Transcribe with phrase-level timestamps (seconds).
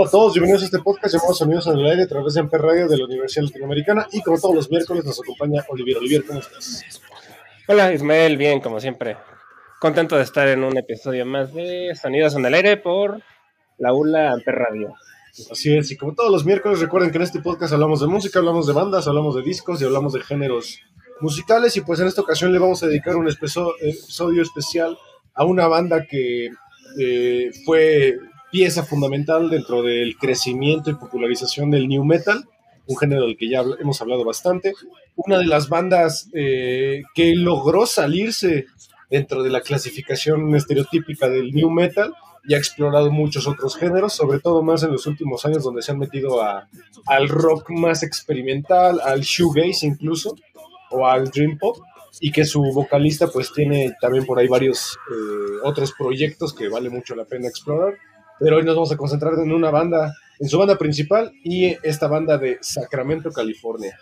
[0.00, 2.40] Hola a todos, bienvenidos a este podcast llamado Sonidos en el Aire a través de
[2.40, 5.98] Amper Radio de la Universidad Latinoamericana y como todos los miércoles nos acompaña Olivier.
[5.98, 7.02] Olivier, ¿cómo estás?
[7.68, 9.18] Hola Ismael, bien, como siempre.
[9.78, 13.20] Contento de estar en un episodio más de Sonidos en el Aire por
[13.76, 14.94] la ULA Amper Radio.
[15.50, 18.38] Así es, y como todos los miércoles recuerden que en este podcast hablamos de música,
[18.38, 20.78] hablamos de bandas, hablamos de discos y hablamos de géneros
[21.20, 24.96] musicales y pues en esta ocasión le vamos a dedicar un espeso- episodio especial
[25.34, 26.48] a una banda que
[26.98, 28.16] eh, fue
[28.50, 32.44] pieza fundamental dentro del crecimiento y popularización del new metal,
[32.86, 34.72] un género del que ya hemos hablado bastante.
[35.16, 38.66] Una de las bandas eh, que logró salirse
[39.08, 44.40] dentro de la clasificación estereotípica del new metal y ha explorado muchos otros géneros, sobre
[44.40, 49.20] todo más en los últimos años donde se han metido al rock más experimental, al
[49.20, 50.36] shoegaze incluso,
[50.90, 51.76] o al dream pop,
[52.18, 56.90] y que su vocalista pues tiene también por ahí varios eh, otros proyectos que vale
[56.90, 57.94] mucho la pena explorar.
[58.40, 62.08] Pero hoy nos vamos a concentrar en una banda, en su banda principal y esta
[62.08, 63.96] banda de Sacramento, California.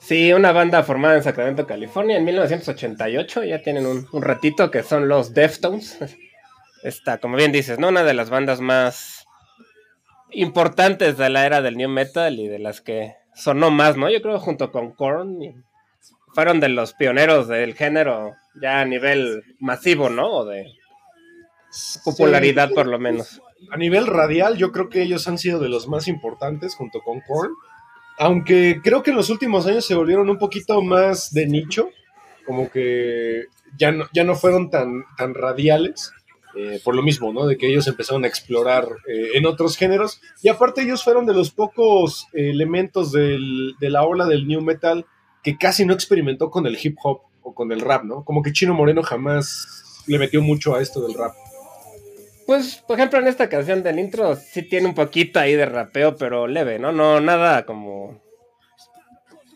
[0.00, 5.06] Sí, una banda formada en Sacramento, California en 1988, ya tienen un, ratito que son
[5.06, 5.98] los Deftones.
[6.82, 7.88] Esta, como bien dices, ¿no?
[7.88, 9.26] Una de las bandas más
[10.32, 14.08] importantes de la era del new metal y de las que sonó más, ¿no?
[14.10, 15.62] Yo creo junto con Korn
[16.34, 20.44] fueron de los pioneros del género ya a nivel masivo, ¿no?
[20.44, 20.66] De
[22.04, 23.40] popularidad Sí, por lo menos.
[23.70, 27.20] A nivel radial, yo creo que ellos han sido de los más importantes junto con
[27.20, 27.52] Korn.
[28.18, 31.88] Aunque creo que en los últimos años se volvieron un poquito más de nicho,
[32.46, 33.44] como que
[33.78, 36.12] ya no, ya no fueron tan, tan radiales,
[36.56, 37.46] eh, por lo mismo, ¿no?
[37.46, 40.20] De que ellos empezaron a explorar eh, en otros géneros.
[40.42, 44.60] Y aparte ellos fueron de los pocos eh, elementos del- de la ola del new
[44.60, 45.06] metal
[45.42, 48.24] que casi no experimentó con el hip hop o con el rap, ¿no?
[48.24, 51.32] Como que Chino Moreno jamás le metió mucho a esto del rap.
[52.50, 56.16] Pues, por ejemplo, en esta canción del intro sí tiene un poquito ahí de rapeo,
[56.16, 56.90] pero leve, ¿no?
[56.90, 58.20] No, nada como.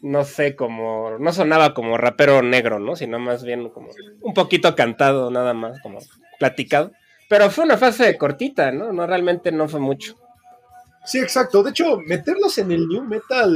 [0.01, 1.19] No sé, como.
[1.19, 2.95] No sonaba como rapero negro, ¿no?
[2.95, 3.89] Sino más bien como
[4.21, 5.99] un poquito cantado, nada más, como
[6.39, 6.93] platicado.
[7.29, 8.93] Pero fue una fase cortita, ¿no?
[8.93, 10.15] No realmente no fue mucho.
[11.05, 11.65] Sí, exacto.
[11.65, 13.53] De hecho, meterlos en el new metal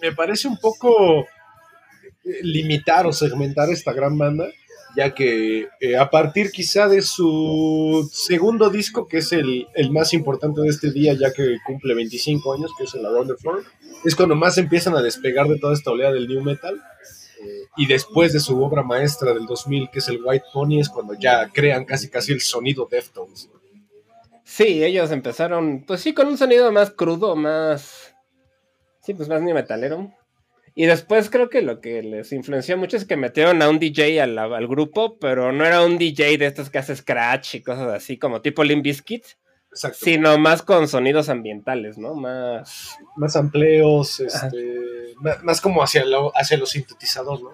[0.00, 4.46] me parece un poco eh, limitar o segmentar esta gran banda,
[4.96, 10.12] ya que eh, a partir quizá de su segundo disco, que es el, el más
[10.14, 13.64] importante de este día, ya que cumple 25 años, que es el Around the Floor,
[14.04, 16.74] es cuando más empiezan a despegar de toda esta oleada del new metal.
[17.44, 20.88] eh, y después de su obra maestra del 2000, que es el White Pony, es
[20.88, 23.50] cuando ya crean casi casi el sonido Deftones.
[24.44, 28.14] Sí, ellos empezaron, pues sí, con un sonido más crudo, más.
[29.00, 30.12] Sí, pues más ni metalero.
[30.76, 34.20] Y después creo que lo que les influenció mucho es que metieron a un DJ
[34.20, 37.92] al, al grupo, pero no era un DJ de estos que hace scratch y cosas
[37.92, 39.24] así, como tipo Limp Bizkit,
[39.70, 39.98] Exacto.
[40.00, 42.14] sino más con sonidos ambientales, ¿no?
[42.14, 42.98] Más.
[43.16, 45.14] más amplios, este,
[45.44, 47.50] más, como hacia, lo, hacia los sintetizadores, ¿no?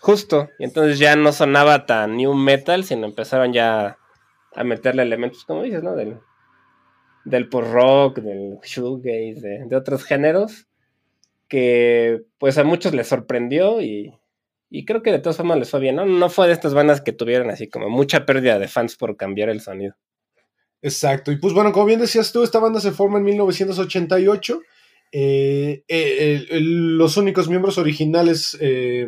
[0.00, 0.48] Justo.
[0.58, 3.98] Y entonces ya no sonaba tan new metal, sino empezaron ya
[4.54, 5.94] a meterle elementos, como dices, ¿no?
[5.94, 6.18] Del,
[7.26, 10.66] del post-rock, del shoegaze, de, de otros géneros,
[11.52, 14.18] que pues a muchos les sorprendió y,
[14.70, 16.06] y creo que de todas formas les fue bien, ¿no?
[16.06, 19.50] No fue de estas bandas que tuvieron así como mucha pérdida de fans por cambiar
[19.50, 19.94] el sonido.
[20.80, 21.30] Exacto.
[21.30, 24.62] Y pues bueno, como bien decías tú, esta banda se forma en 1988.
[25.12, 29.06] Eh, eh, los únicos miembros originales eh,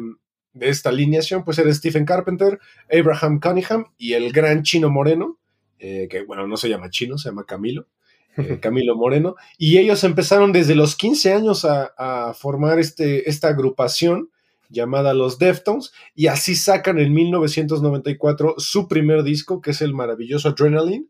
[0.52, 2.58] de esta alineación pues eran Stephen Carpenter,
[2.92, 5.38] Abraham Cunningham y el gran Chino Moreno,
[5.78, 7.88] que bueno, no se llama Chino, se llama Camilo.
[8.36, 14.30] Eh, Camilo Moreno, y ellos empezaron desde los 15 años a, formar este, esta agrupación
[14.68, 20.48] llamada Los Deftones, y así sacan en 1994 su primer disco, que es el maravilloso
[20.48, 21.06] Adrenaline,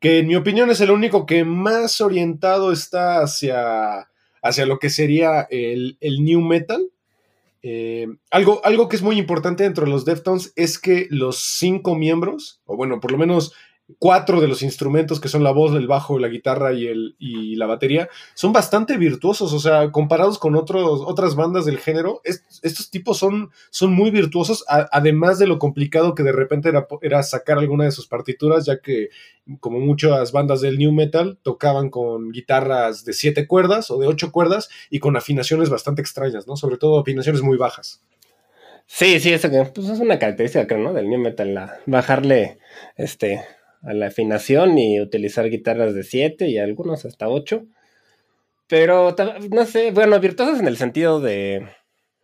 [0.00, 4.10] que en mi opinión es el único que más orientado está hacia,
[4.42, 6.90] hacia lo que sería el, el new metal.
[7.62, 11.94] Eh, algo, algo que es muy importante dentro de los Deftones es que los cinco
[11.94, 13.54] miembros, o bueno, por lo menos
[13.98, 17.56] cuatro de los instrumentos que son la voz, el bajo, la guitarra y, el, y
[17.56, 22.90] la batería son bastante virtuosos, o sea, comparados con otros, otras bandas del género, estos
[22.90, 26.70] tipos son, son muy virtuosos, además de lo complicado que de repente
[27.02, 29.08] era, sacar alguna de sus partituras, ya que
[29.60, 34.32] como muchas bandas del new metal tocaban con guitarras de siete cuerdas o de ocho
[34.32, 36.56] cuerdas y con afinaciones bastante extrañas, ¿no?
[36.56, 38.02] Sobre todo afinaciones muy bajas.
[38.86, 40.92] Sí, sí, eso pues es una característica, creo, ¿no?
[40.92, 42.58] Del new metal, la, bajarle,
[42.96, 43.44] este,
[43.84, 47.64] a la afinación y utilizar guitarras de 7 y algunos hasta 8.
[48.66, 49.14] Pero
[49.50, 51.68] no sé, bueno, virtuosos en el sentido de.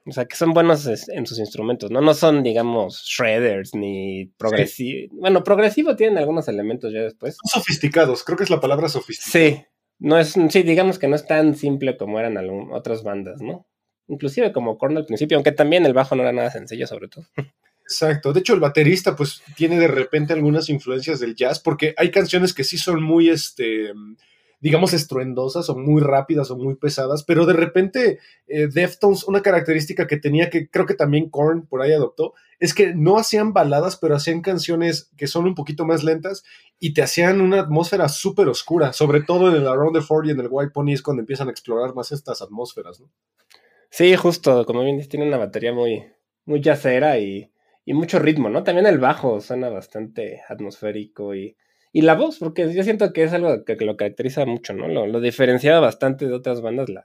[0.07, 2.01] O sea, que son buenos en sus instrumentos, ¿no?
[2.01, 5.11] No son, digamos, shredders ni progresivos.
[5.13, 7.37] Bueno, progresivo tienen algunos elementos ya después.
[7.37, 9.31] Son sofisticados, creo que es la palabra sofisticado.
[9.31, 9.65] Sí,
[9.99, 12.39] no es, sí, digamos que no es tan simple como eran
[12.73, 13.67] otras bandas, ¿no?
[14.09, 17.27] Inclusive como Korn al principio, aunque también el bajo no era nada sencillo, sobre todo.
[17.91, 18.33] Exacto.
[18.33, 22.55] De hecho, el baterista, pues, tiene de repente algunas influencias del jazz, porque hay canciones
[22.55, 23.93] que sí son muy, este,
[24.61, 30.07] digamos, estruendosas o muy rápidas o muy pesadas, pero de repente eh, Deftones, una característica
[30.07, 33.97] que tenía que creo que también Korn por ahí adoptó, es que no hacían baladas,
[33.97, 36.45] pero hacían canciones que son un poquito más lentas
[36.79, 40.31] y te hacían una atmósfera súper oscura, sobre todo en el Around the Ford y
[40.31, 43.11] en el White Pony es cuando empiezan a explorar más estas atmósferas, ¿no?
[43.91, 46.05] Sí, justo, como bien dices, tiene una batería muy,
[46.45, 47.51] muy jazzera y
[47.91, 48.63] y mucho ritmo, ¿no?
[48.63, 51.57] También el bajo suena bastante atmosférico y,
[51.91, 54.87] y la voz, porque yo siento que es algo que, lo caracteriza mucho, ¿no?
[54.87, 57.03] Lo, lo, diferenciaba bastante de otras bandas la,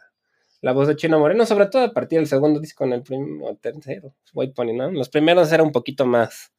[0.61, 3.57] la voz de Chino Moreno, sobre todo a partir del segundo disco en el primero,
[3.59, 4.91] tercero, White Pony, ¿no?
[4.91, 6.53] Los primeros era un poquito más,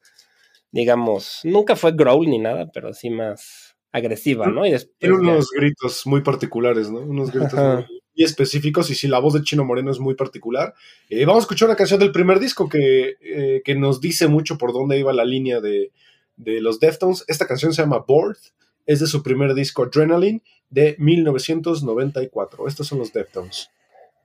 [0.71, 4.67] digamos, nunca fue growl ni nada, pero sí más agresiva, ¿no?
[4.67, 6.99] Y Tiene unos gritos muy particulares, ¿no?
[6.99, 10.73] Unos gritos muy, específicos y si la voz de Chino Moreno es muy particular.
[11.09, 14.57] Eh, vamos a escuchar una canción del primer disco que, eh, que, nos dice mucho
[14.57, 15.91] por dónde iba la línea de,
[16.35, 17.23] de los Deftones.
[17.27, 18.37] Esta canción se llama Bored,
[18.85, 22.67] es de su primer disco Adrenaline de 1994.
[22.67, 23.69] Estos son los Deftones.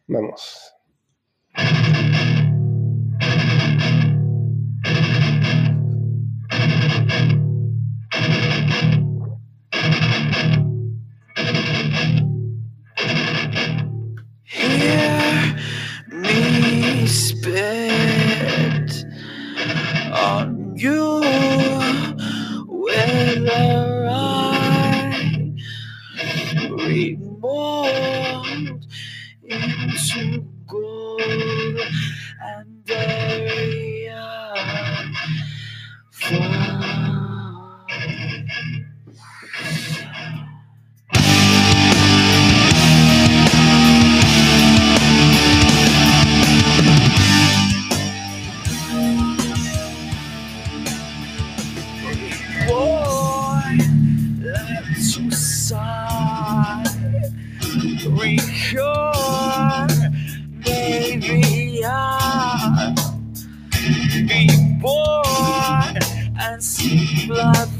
[0.06, 0.75] Vamos.
[20.82, 21.23] You
[22.67, 25.55] whether I
[26.70, 28.06] remold
[29.44, 30.52] into
[55.73, 56.85] sun.
[58.21, 59.89] Record,
[60.65, 62.95] baby, I
[64.29, 64.49] be
[64.83, 65.97] born
[66.39, 67.72] and see blood.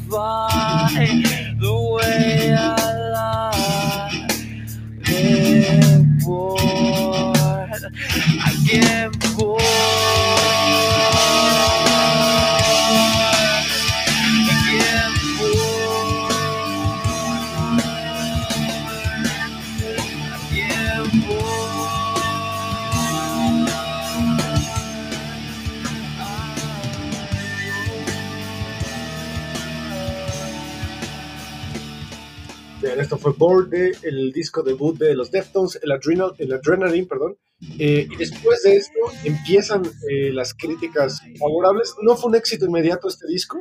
[33.23, 37.37] Fue Bored, el disco debut de los Deftones, el, Adrenal, el Adrenaline, perdón.
[37.79, 41.95] Eh, y después de esto empiezan eh, las críticas favorables.
[42.03, 43.61] No fue un éxito inmediato este disco,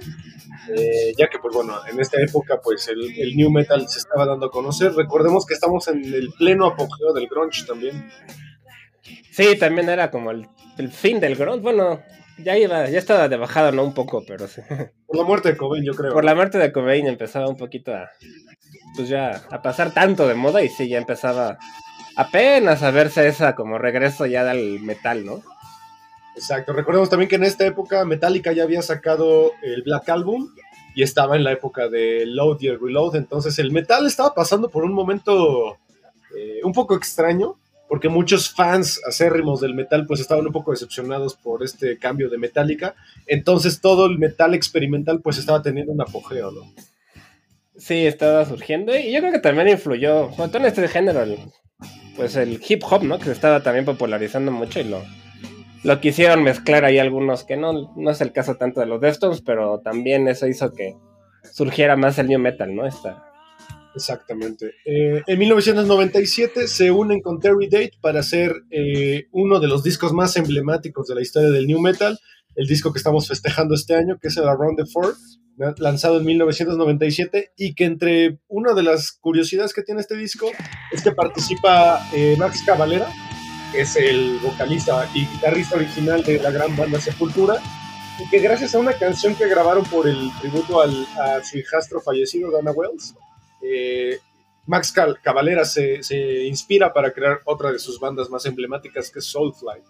[0.75, 4.25] eh, ya que, pues bueno, en esta época, pues el, el, new metal se estaba
[4.25, 4.93] dando a conocer.
[4.93, 8.09] Recordemos que estamos en el pleno apogeo del grunge también.
[9.31, 10.47] Sí, también era como el,
[10.79, 11.61] el fin del grunge.
[11.61, 12.01] Bueno,
[12.39, 13.83] ya iba, ya estaba de bajada, ¿no?
[13.83, 14.61] Un poco, pero sí.
[15.05, 16.11] Por la muerte de Cobain, yo creo.
[16.11, 18.09] Por la muerte de Cobain empezaba un poquito a,
[18.95, 21.57] pues ya a pasar tanto de moda y sí, ya empezaba
[22.15, 25.41] apenas a verse esa como regreso ya del metal, ¿no?
[26.35, 30.49] Exacto, recordemos también que en esta época Metallica ya había sacado el Black Album
[30.95, 34.83] y estaba en la época de Load y Reload, entonces el metal estaba pasando por
[34.83, 35.77] un momento
[36.35, 41.35] eh, un poco extraño, porque muchos fans acérrimos del metal pues estaban un poco decepcionados
[41.35, 42.95] por este cambio de Metallica,
[43.27, 46.61] entonces todo el metal experimental pues estaba teniendo un apogeo, ¿no?
[47.81, 51.25] Sí, estaba surgiendo y yo creo que también influyó, sobre todo en este género,
[52.15, 53.17] pues el hip hop, ¿no?
[53.17, 55.01] Que se estaba también popularizando mucho y lo,
[55.83, 59.41] lo quisieron mezclar ahí algunos que no, no es el caso tanto de los Deftones,
[59.41, 60.95] pero también eso hizo que
[61.51, 62.85] surgiera más el new metal, ¿no?
[62.85, 63.25] Esta,
[63.95, 64.75] Exactamente.
[64.85, 70.13] Eh, en 1997 se unen con Terry Date para hacer eh, uno de los discos
[70.13, 72.19] más emblemáticos de la historia del new metal,
[72.55, 75.15] el disco que estamos festejando este año, que es el Around the Four,
[75.77, 80.49] lanzado en 1997, y que entre una de las curiosidades que tiene este disco
[80.91, 83.07] es que participa eh, Max Cavalera,
[83.71, 87.61] que es el vocalista y guitarrista original de la gran banda Sepultura,
[88.19, 92.01] y que gracias a una canción que grabaron por el tributo al, a su hijastro
[92.01, 93.15] fallecido, Dana Wells,
[93.61, 94.19] eh,
[94.65, 99.25] Max Cavalera se, se, inspira para crear otra de sus bandas más emblemáticas, que es
[99.25, 99.81] Soulfly.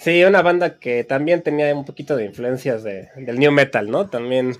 [0.00, 4.06] Sí, una banda que también tenía un poquito de influencias de, del new metal, ¿no?
[4.08, 4.54] También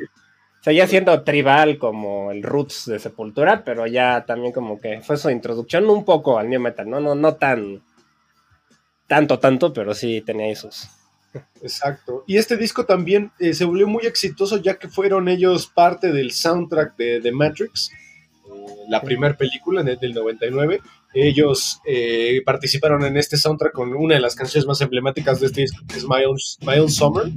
[0.62, 5.28] seguía siendo tribal como el Roots de Sepultura, pero ya también como que fue su
[5.30, 7.00] introducción un poco al new metal, ¿no?
[7.00, 7.82] No, no tan
[9.06, 10.88] tanto, tanto, pero sí tenía esos.
[11.62, 12.24] Exacto.
[12.26, 16.32] Y este disco también eh, se volvió muy exitoso ya que fueron ellos parte del
[16.32, 20.80] soundtrack de, de Matrix, eh, la primera película de, del 99.
[21.14, 25.62] Ellos eh, participaron en este soundtrack con una de las canciones más emblemáticas de este
[25.62, 27.30] disco, que es My Own, My Own Summer,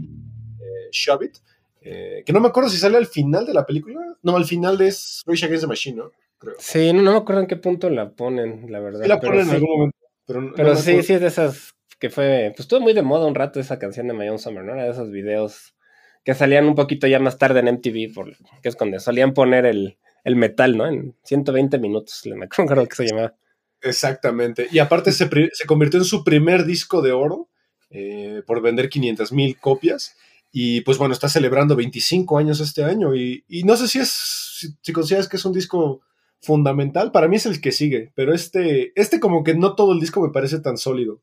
[0.92, 1.38] Shove It,
[1.82, 4.02] que no me acuerdo si sale al final de la película.
[4.24, 6.12] No, al final es Rage Against the Machine, ¿no?
[6.40, 6.56] Creo.
[6.60, 9.04] Sí, no, no, me acuerdo en qué punto la ponen, la verdad.
[9.04, 9.56] Sí la ponen en sí.
[9.56, 9.98] algún momento.
[10.26, 13.26] Pero, pero no sí, sí es de esas que fue, pues estuvo muy de moda
[13.26, 14.74] un rato esa canción de My Own Summer, ¿no?
[14.74, 15.76] Era de esos videos
[16.24, 19.66] que salían un poquito ya más tarde en MTV, por, que es cuando solían poner
[19.66, 20.88] el, el metal, ¿no?
[20.88, 23.36] En 120 minutos, me acuerdo que se llamaba.
[23.82, 24.68] Exactamente.
[24.72, 27.50] Y aparte se, se convirtió en su primer disco de oro
[27.90, 30.16] eh, por vender 500 mil copias.
[30.52, 33.16] Y pues bueno, está celebrando 25 años este año.
[33.16, 36.02] Y, no sé si es, si, si, consideras que es un disco
[36.42, 37.12] fundamental.
[37.12, 38.12] Para mí es el que sigue.
[38.16, 41.22] Pero este, este como que no todo el disco me parece tan sólido.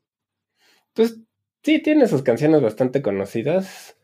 [0.93, 1.17] Pues
[1.63, 3.97] sí, tiene sus canciones bastante conocidas.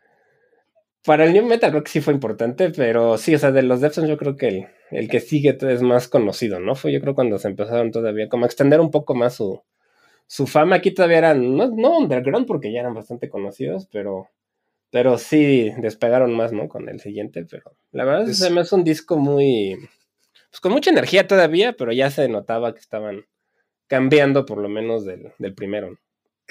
[1.04, 3.82] Para el New Metal creo que sí fue importante, pero sí, o sea, de los
[3.82, 6.76] Deftones yo creo que el, el, que sigue es más conocido, ¿no?
[6.76, 9.64] Fue yo creo cuando se empezaron todavía como a extender un poco más su,
[10.28, 10.76] su fama.
[10.76, 14.30] Aquí todavía eran, no, no underground porque ya eran bastante conocidos, pero,
[14.92, 16.70] pero sí despegaron más, ¿no?
[16.70, 19.76] Con el siguiente, pero la verdad es, me hace un disco muy,
[20.52, 23.26] pues con mucha energía todavía, pero ya se notaba que estaban
[23.88, 25.98] cambiando por lo menos del, del primero, ¿no?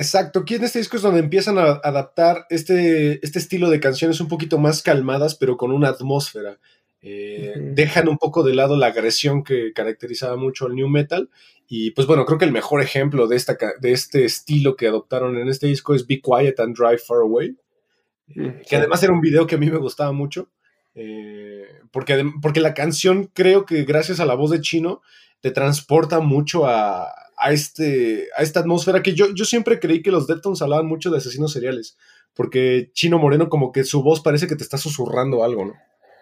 [0.01, 4.19] Exacto, aquí en este disco es donde empiezan a adaptar este, este estilo de canciones
[4.23, 6.59] un poquito más calmadas, pero con una atmósfera.
[7.03, 7.75] Eh, uh -huh.
[7.75, 11.29] Dejan un poco de lado la agresión que caracterizaba mucho al new metal.
[11.69, 15.37] Y pues bueno, creo que el mejor ejemplo de, esta, de este estilo que adoptaron
[15.37, 18.67] en este disco es Be Quiet and Drive Far Away, uh -huh.
[18.67, 20.49] que además era un video que a mí me gustaba mucho.
[20.95, 25.03] Eh, porque, porque la canción creo que gracias a la voz de Chino
[25.41, 30.11] te transporta mucho a, a, este, a esta atmósfera que yo, yo siempre creí que
[30.11, 31.97] los Deftones hablaban mucho de asesinos seriales,
[32.35, 35.75] porque Chino Moreno como que su voz parece que te está susurrando algo, ¿no?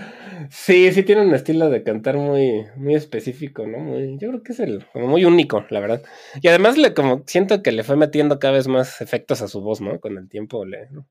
[0.50, 3.78] sí, sí tiene un estilo de cantar muy, muy específico, ¿no?
[3.78, 6.02] Muy, yo creo que es el, como muy único, la verdad.
[6.40, 9.60] Y además le como siento que le fue metiendo cada vez más efectos a su
[9.60, 10.00] voz, ¿no?
[10.00, 11.06] Con el tiempo le, ¿no?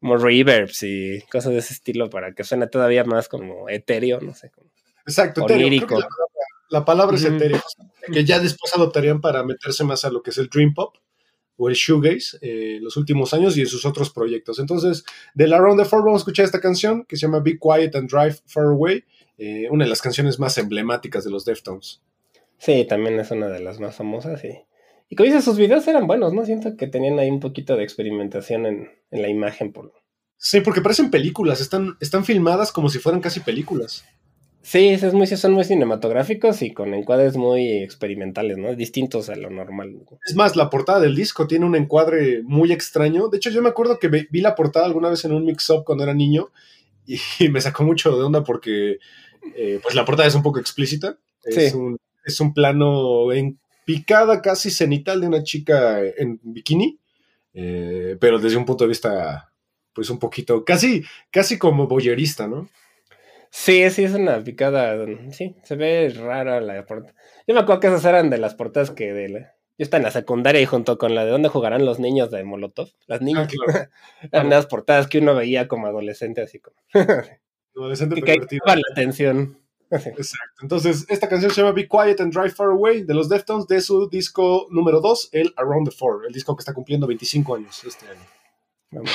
[0.00, 4.34] como reverbs y cosas de ese estilo para que suene todavía más como etéreo, no
[4.34, 4.50] sé.
[4.50, 4.70] Como
[5.06, 5.68] Exacto, etéreo.
[5.68, 6.08] La,
[6.70, 7.34] la, palabra es mm.
[7.34, 7.62] etéreo,
[8.12, 10.96] que ya después adoptarían para meterse más a lo que es el dream pop
[11.56, 14.58] o el shoegaze eh, los últimos años y en sus otros proyectos.
[14.58, 15.04] Entonces,
[15.34, 17.94] de la Round the Four vamos a escuchar esta canción que se llama Be Quiet
[17.94, 19.04] and Drive Far Away,
[19.38, 22.02] eh, una de las canciones más emblemáticas de los Deftones.
[22.58, 24.64] Sí, también es una de las más famosas y,
[25.08, 26.44] y como dices, sus videos eran buenos, ¿no?
[26.44, 29.72] Siento que tenían ahí un poquito de experimentación en, en la imagen.
[29.72, 29.92] Por...
[30.36, 34.04] Sí, porque parecen películas, están, están filmadas como si fueran casi películas.
[34.66, 38.74] Sí, es muy, son muy cinematográficos y con encuadres muy experimentales, ¿no?
[38.74, 39.94] Distintos a lo normal.
[40.26, 43.28] Es más, la portada del disco tiene un encuadre muy extraño.
[43.28, 46.02] De hecho, yo me acuerdo que vi la portada alguna vez en un mix-up cuando
[46.02, 46.50] era niño
[47.06, 48.98] y, me sacó mucho de onda porque
[49.54, 51.16] eh, pues la portada es un poco explícita.
[51.44, 51.76] Es, sí.
[51.76, 56.98] un, es un plano en picada casi cenital de una chica en bikini,
[57.54, 59.52] eh, pero desde un punto de vista
[59.92, 62.68] pues un poquito, casi, casi como boyerista, ¿no?
[63.58, 65.06] Sí, sí, es una picada.
[65.32, 67.14] Sí, se ve rara la portada.
[67.46, 69.40] Yo me acuerdo que esas eran de las portadas que de la...
[69.40, 72.44] Yo estaba en la secundaria y junto con la de dónde jugarán los niños de
[72.44, 73.48] Molotov, las niñas.
[73.50, 73.90] Ah, claro.
[74.30, 76.76] eran las portadas que uno veía como adolescente, así como.
[77.74, 79.58] adolescente que la atención.
[79.90, 80.60] Exacto.
[80.60, 83.80] Entonces, esta canción se llama Be Quiet and Drive Far Away de los Deftones de
[83.80, 87.82] su disco número 2, el Around the Four, el disco que está cumpliendo 25 años
[87.84, 88.26] este año.
[88.90, 89.10] Vamos.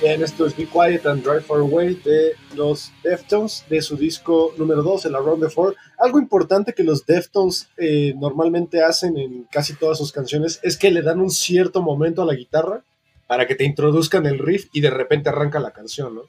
[0.00, 4.54] Bien, esto es Be Quiet and Drive Far Away de los Deftones, de su disco
[4.56, 5.74] número 2, el Around the Four.
[5.98, 10.92] Algo importante que los Deftones eh, normalmente hacen en casi todas sus canciones es que
[10.92, 12.84] le dan un cierto momento a la guitarra
[13.26, 16.22] para que te introduzcan el riff y de repente arranca la canción, ¿no?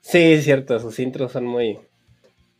[0.00, 1.78] Sí, es cierto, sus intros son muy,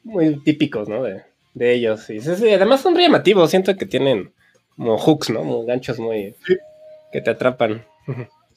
[0.02, 1.02] muy típicos, ¿no?
[1.02, 1.23] De,
[1.54, 2.09] de ellos.
[2.11, 4.33] Y sí, sí, además son llamativos, siento que tienen
[4.76, 5.40] como hooks, ¿no?
[5.40, 6.35] Como ganchos muy...
[6.47, 6.56] Sí.
[7.12, 7.85] que te atrapan.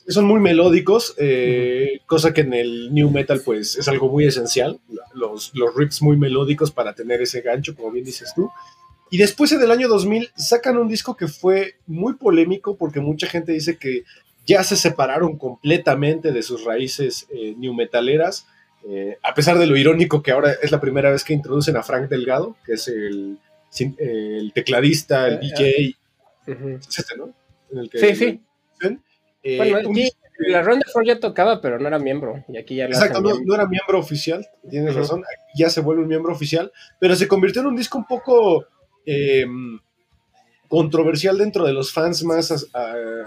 [0.08, 4.80] Son muy melódicos, eh, cosa que en el new metal pues es algo muy esencial,
[5.14, 8.50] los, los riffs muy melódicos para tener ese gancho, como bien dices tú.
[9.12, 13.28] Y después en el año 2000 sacan un disco que fue muy polémico porque mucha
[13.28, 14.04] gente dice que
[14.50, 18.48] ya se separaron completamente de sus raíces eh, new metaleras,
[18.90, 21.84] eh, a pesar de lo irónico que ahora es la primera vez que introducen a
[21.84, 23.38] Frank Delgado, que es el,
[23.98, 25.96] el tecladista, el Eh, DJ,
[26.52, 26.70] Ujú.
[26.80, 27.34] es este, ¿no?
[27.72, 28.42] En el que- Sí, sí.
[29.44, 30.00] Eh, Bueno, un
[30.48, 32.44] la Ronda Ford ya tocaba, pero no era miembro.
[32.48, 36.08] Y aquí ya Exacto, no, era miembro oficial, tienes razón, aquí ya se vuelve un
[36.08, 38.66] miembro oficial, pero se convirtió en un disco un poco
[39.06, 39.46] eh,
[40.70, 42.68] controversial dentro de los fans más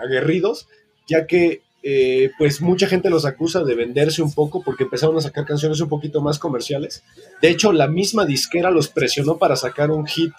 [0.03, 0.69] aguerridos,
[1.07, 5.21] ya que eh, pues mucha gente los acusa de venderse un poco porque empezaron a
[5.21, 7.03] sacar canciones un poquito más comerciales.
[7.41, 10.33] De hecho, la misma disquera los presionó para sacar un hit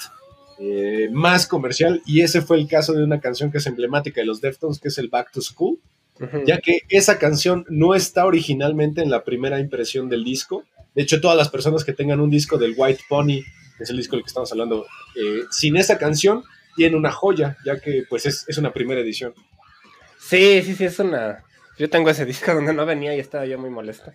[0.60, 4.28] eh, más comercial y ese fue el caso de una canción que es emblemática de
[4.28, 5.80] los Deftones, que es el Back to School
[6.46, 10.64] ya que esa canción no está originalmente en la primera impresión del disco.
[10.96, 13.42] De hecho, todas las personas que tengan un disco del White Pony,
[13.78, 16.44] que es el disco del que estamos hablando, eh, sin esa canción,
[16.76, 19.34] tienen una joya, ya que pues es, es una primera edición.
[20.34, 21.44] Sí, sí, sí, es una.
[21.78, 24.12] Yo tengo ese disco donde no venía y estaba yo muy molesto.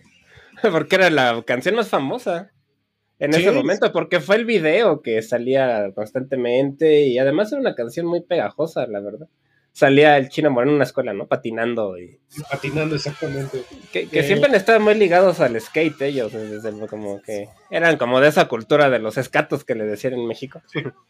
[0.71, 2.51] Porque era la canción más famosa
[3.19, 3.41] en Sí.
[3.41, 8.21] ese momento, porque fue el video que salía constantemente y además era una canción muy
[8.21, 9.27] pegajosa, la verdad.
[9.73, 11.27] Salía el chino moreno en una escuela, ¿no?
[11.27, 12.19] Patinando y.
[12.49, 13.61] Patinando exactamente.
[13.93, 14.23] Que, que Eh.
[14.23, 18.47] siempre han estado muy ligados al skate ellos, desde como que eran como de esa
[18.47, 20.61] cultura de los escatos que le decían en México.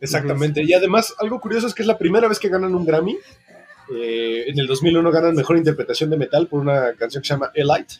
[0.00, 0.62] Exactamente.
[0.64, 3.16] Y además, algo curioso es que es la primera vez que ganan un Grammy.
[3.94, 7.50] Eh, en el 2001 ganan Mejor Interpretación de Metal por una canción que se llama
[7.54, 7.94] Elite,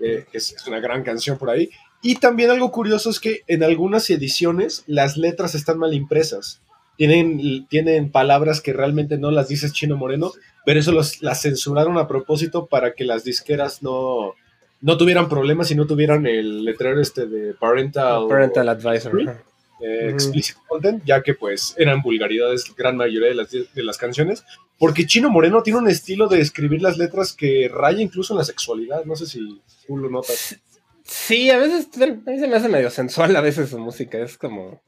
[0.00, 1.70] eh, que es, es una gran canción por ahí.
[2.02, 6.60] Y también algo curioso es que en algunas ediciones las letras están mal impresas.
[6.96, 10.32] Tienen, tienen palabras que realmente no las dice Chino Moreno,
[10.64, 14.34] pero eso los, las censuraron a propósito para que las disqueras no,
[14.82, 19.44] no tuvieran problemas y no tuvieran el letrero este de parental, Parental Advisor.
[19.80, 24.44] Eh, explicit content, ya que pues eran vulgaridades gran mayoría de las, de las canciones,
[24.78, 28.44] porque Chino Moreno tiene un estilo de escribir las letras que raya incluso en la
[28.44, 30.60] sexualidad, no sé si tú lo notas.
[31.02, 34.38] Sí, a veces a mí se me hace medio sensual a veces su música, es
[34.38, 34.80] como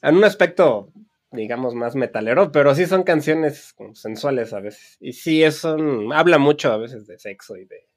[0.00, 0.90] en un aspecto
[1.32, 4.96] digamos más metalero, pero sí son canciones sensuales a veces.
[5.00, 5.76] Y sí eso
[6.14, 7.88] habla mucho a veces de sexo y de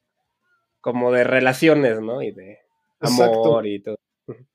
[0.82, 2.22] como de relaciones, ¿no?
[2.22, 2.60] Y de
[3.00, 3.66] amor Exacto.
[3.66, 4.00] y todo.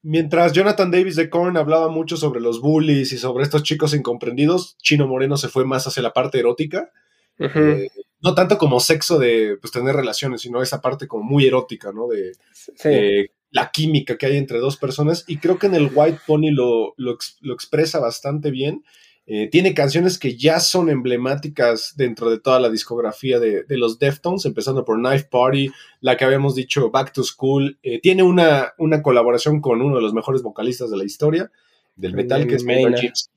[0.03, 4.77] Mientras Jonathan Davis de Korn hablaba mucho sobre los bullies y sobre estos chicos incomprendidos,
[4.79, 6.91] Chino Moreno se fue más hacia la parte erótica,
[7.39, 7.89] eh,
[8.21, 12.09] no tanto como sexo de pues, tener relaciones, sino esa parte como muy erótica, ¿no?
[12.09, 13.31] De, Sí.
[13.51, 16.95] la química que hay entre dos personas y creo que en el White Pony lo,
[16.97, 18.85] lo expresa bastante bien.
[19.33, 24.01] Eh, tiene canciones que ya son emblemáticas dentro de toda la discografía de, de los
[24.01, 27.79] Deftones, empezando por Knife Party, la que habíamos dicho Back to School.
[27.85, 31.53] Eh, tiene una, una colaboración con uno de los mejores vocalistas de la historia
[31.95, 32.97] del metal, que es Maynard.
[32.97, 33.31] James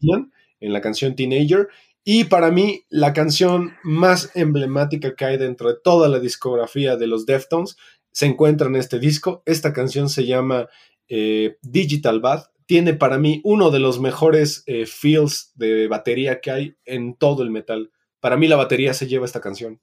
[0.60, 1.68] en la canción Teenager.
[2.04, 7.06] Y para mí, la canción más emblemática que hay dentro de toda la discografía de
[7.06, 7.78] los Deftones
[8.12, 9.44] se encuentra en este disco.
[9.46, 10.70] Esta canción se llama
[11.08, 12.48] eh, Digital Bath.
[12.66, 17.44] Tiene para mí uno de los mejores eh, feels de batería que hay en todo
[17.44, 17.92] el metal.
[18.20, 19.82] Para mí la batería se lleva esta canción.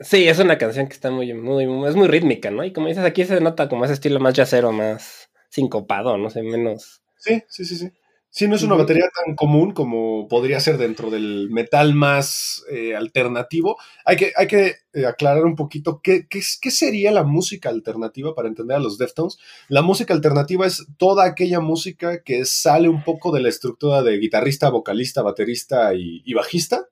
[0.00, 2.64] Sí, es una canción que está muy, muy, muy- es muy rítmica, ¿no?
[2.64, 6.42] Y como dices, aquí se nota como ese estilo más yacero, más sincopado, no sé,
[6.42, 7.02] menos.
[7.16, 7.90] Sí, sí, sí, sí.
[8.34, 12.96] Sí, no es una batería tan común como podría ser dentro del metal más eh,
[12.96, 13.76] alternativo.
[14.06, 18.34] Hay que, hay que eh, aclarar un poquito qué, qué, qué sería la música alternativa
[18.34, 19.36] para entender a los Deftones.
[19.68, 24.16] La música alternativa es toda aquella música que sale un poco de la estructura de
[24.16, 26.88] guitarrista, vocalista, baterista y, y bajista,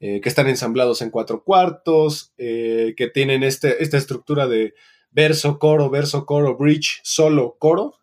[0.00, 4.74] eh, que están ensamblados en cuatro cuartos, que tienen este, esta estructura de
[5.12, 7.99] verso, coro, verso, coro, bridge, solo, coro.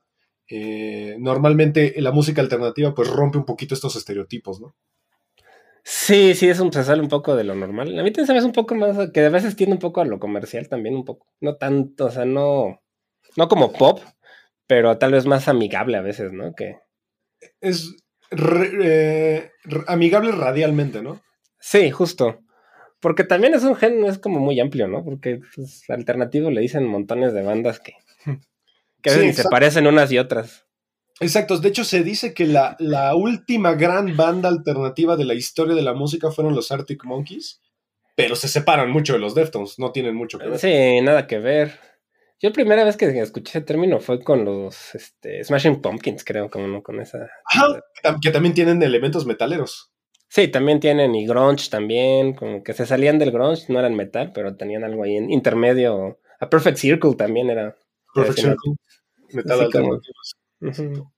[0.50, 4.76] Eh, normalmente la música alternativa pues rompe un poquito estos estereotipos, ¿no?
[5.84, 7.98] Sí, sí, es un, se sale un poco de lo normal.
[7.98, 10.02] A mí también se me hace un poco más, que a veces tiende un poco
[10.02, 11.28] a lo comercial también, un poco.
[11.40, 12.82] No tanto, o sea, no,
[13.38, 14.02] no como pop,
[14.68, 16.54] pero tal vez más amigable a veces, ¿no?
[16.56, 16.80] Que
[17.62, 17.96] Es
[18.32, 19.52] re- eh,
[19.88, 21.22] amigable radialmente, ¿no?
[21.60, 22.42] sí, justo.
[23.02, 25.04] Porque también es un género, es como muy amplio, ¿no?
[25.06, 27.94] Porque pues, alternativo le dicen montones de bandas que,
[29.16, 30.66] que Sí, se parecen unas y otras.
[31.20, 35.74] Exacto, de hecho se dice que la, la última gran banda alternativa de la historia
[35.76, 37.60] de la música fueron los Arctic Monkeys,
[38.16, 40.60] pero se separan mucho de los Deftones, no tienen mucho que ver.
[40.60, 41.80] Sí, nada que ver.
[42.40, 46.52] Yo la primera vez que escuché ese término fue con los este, Smashing Pumpkins, creo,
[46.52, 47.28] como no con esa.
[47.46, 47.66] Ajá,
[47.96, 49.92] que tam- que también tienen elementos metaleros.
[50.30, 54.32] Sí, también tienen y grunge también, como que se salían del grunge, no eran metal,
[54.36, 56.20] pero tenían algo ahí en intermedio.
[56.40, 57.76] A Perfect Circle también era.
[58.14, 58.74] Perfect Circle,
[59.34, 60.94] metal Así como- alternativo.
[61.00, 61.12] Ujú.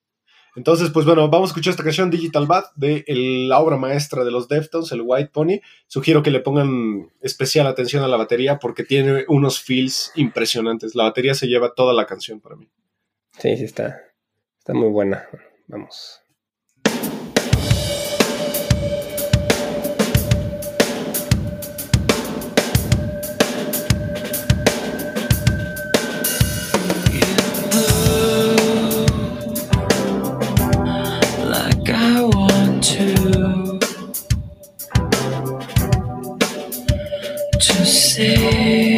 [0.55, 4.23] Entonces, pues bueno, vamos a escuchar esta canción Digital Bad de el- la obra maestra
[4.25, 5.59] de los Deftones, el White Pony.
[5.87, 10.95] Sugiero que le pongan especial atención a la batería porque tiene unos feels impresionantes.
[10.95, 12.67] La batería se lleva toda la canción para mí.
[13.37, 14.01] Sí, sí, está,
[14.57, 15.27] está muy buena.
[15.67, 16.19] Vamos.
[38.19, 38.88] Say,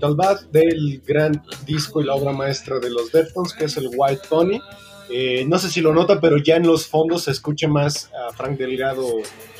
[0.00, 4.22] Bad del gran disco y la obra maestra de los Deftones, que es el White
[4.28, 4.60] Pony.
[5.12, 8.32] Eh, no sé si lo nota, pero ya en los fondos se escucha más a
[8.32, 9.04] Frank Delgado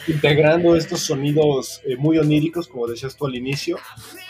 [0.06, 3.76] integrando estos sonidos eh, muy oníricos, como decías tú al inicio.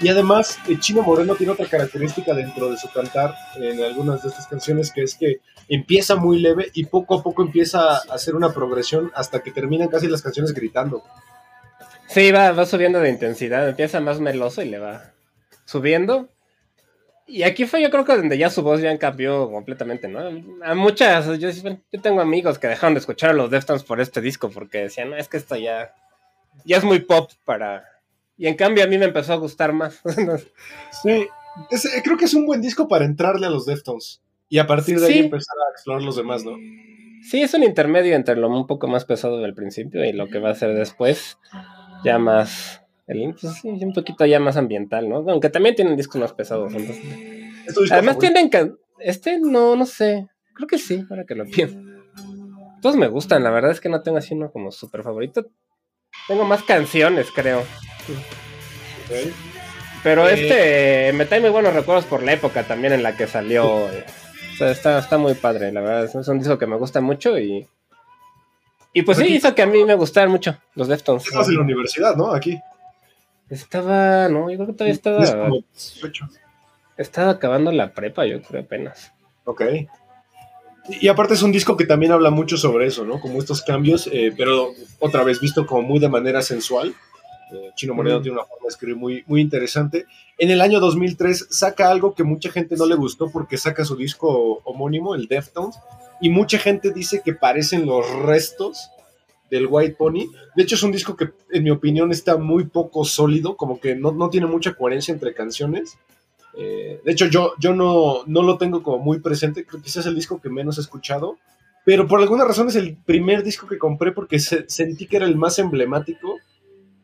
[0.01, 4.31] Y además, eh, Chino Moreno tiene otra característica dentro de su cantar en algunas de
[4.31, 8.35] estas canciones, que es que empieza muy leve y poco a poco empieza a hacer
[8.35, 11.03] una progresión hasta que terminan casi las canciones gritando.
[12.09, 15.13] Sí, va subiendo de intensidad, empieza más meloso y le va
[15.71, 16.29] subiendo.
[17.27, 20.21] Y aquí fue yo creo que donde ya su voz ya cambió completamente, ¿no?
[20.65, 24.21] A muchas, yo, yo tengo amigos que dejaron de escuchar a los Deftones por este
[24.21, 25.95] disco porque decían, no, es que esto ya,
[26.65, 27.85] ya es muy pop para...
[28.37, 30.01] Y en cambio a mí me empezó a gustar más.
[31.03, 31.27] Sí,
[31.71, 34.67] es- eh, creo que es un buen disco para entrarle a los Deftones y a
[34.67, 36.57] partir de ahí empezar a explorar los demás, ¿no?
[37.23, 40.41] sí, es un intermedio entre lo un poco más pesado del principio y lo que
[40.41, 41.39] va a ser después,
[42.03, 42.83] ya más...
[43.11, 45.17] El, pues sí, un poquito ya más ambiental, ¿no?
[45.29, 46.73] Aunque también tienen discos más pesados.
[46.75, 47.05] Entonces,
[47.67, 50.29] ¿Es tu disco Además tienen can- este no, no sé.
[50.55, 51.77] Creo que sí, ahora que lo pienso.
[52.83, 55.47] Todos me gustan, la verdad es que no tengo así uno como súper favorito.
[56.29, 57.63] Tengo más canciones, creo.
[60.03, 60.35] Pero Eh.
[60.35, 63.91] este me trae muy buenos recuerdos por la época también en la que salió.
[63.91, 64.05] eh.
[64.55, 66.05] O sea, está, está muy padre, la verdad.
[66.05, 67.67] Es un disco que me gusta mucho y.
[68.93, 71.25] Y pues sí, hizo que a mí me gustaran mucho los Deftones.
[71.27, 72.33] Estás en la universidad, ¿no?
[72.33, 72.59] Aquí.
[73.51, 76.29] Estaba, no, yo creo que todavía Es estaba, como 18.
[76.97, 79.13] estaba acabando la prepa, yo creo apenas.
[79.45, 79.63] Ok.
[81.01, 83.21] Y aparte es un disco que también habla mucho sobre eso, ¿no?
[83.21, 86.95] Como estos cambios, eh, pero otra vez visto como muy de manera sensual.
[87.53, 88.23] Eh, Chino Moreno Mm.
[88.23, 90.07] tiene una forma de escribir muy, muy interesante.
[90.39, 93.97] En el año 2003 saca algo que mucha gente no le gustó porque saca su
[93.97, 95.77] disco homónimo, el Deftones,
[96.21, 98.91] y mucha gente dice que parecen los restos
[99.51, 100.27] del White Pony.
[100.57, 103.95] De hecho es un disco que en mi opinión está muy poco sólido, como que
[103.97, 105.99] no, no tiene mucha coherencia entre canciones.
[106.57, 110.01] Eh, de hecho, yo, yo no, no lo tengo como muy presente, creo que ese
[110.01, 111.37] es el disco que menos he escuchado,
[111.85, 115.27] pero por alguna razón es el primer disco que compré porque se- sentí que era
[115.27, 116.37] el más emblemático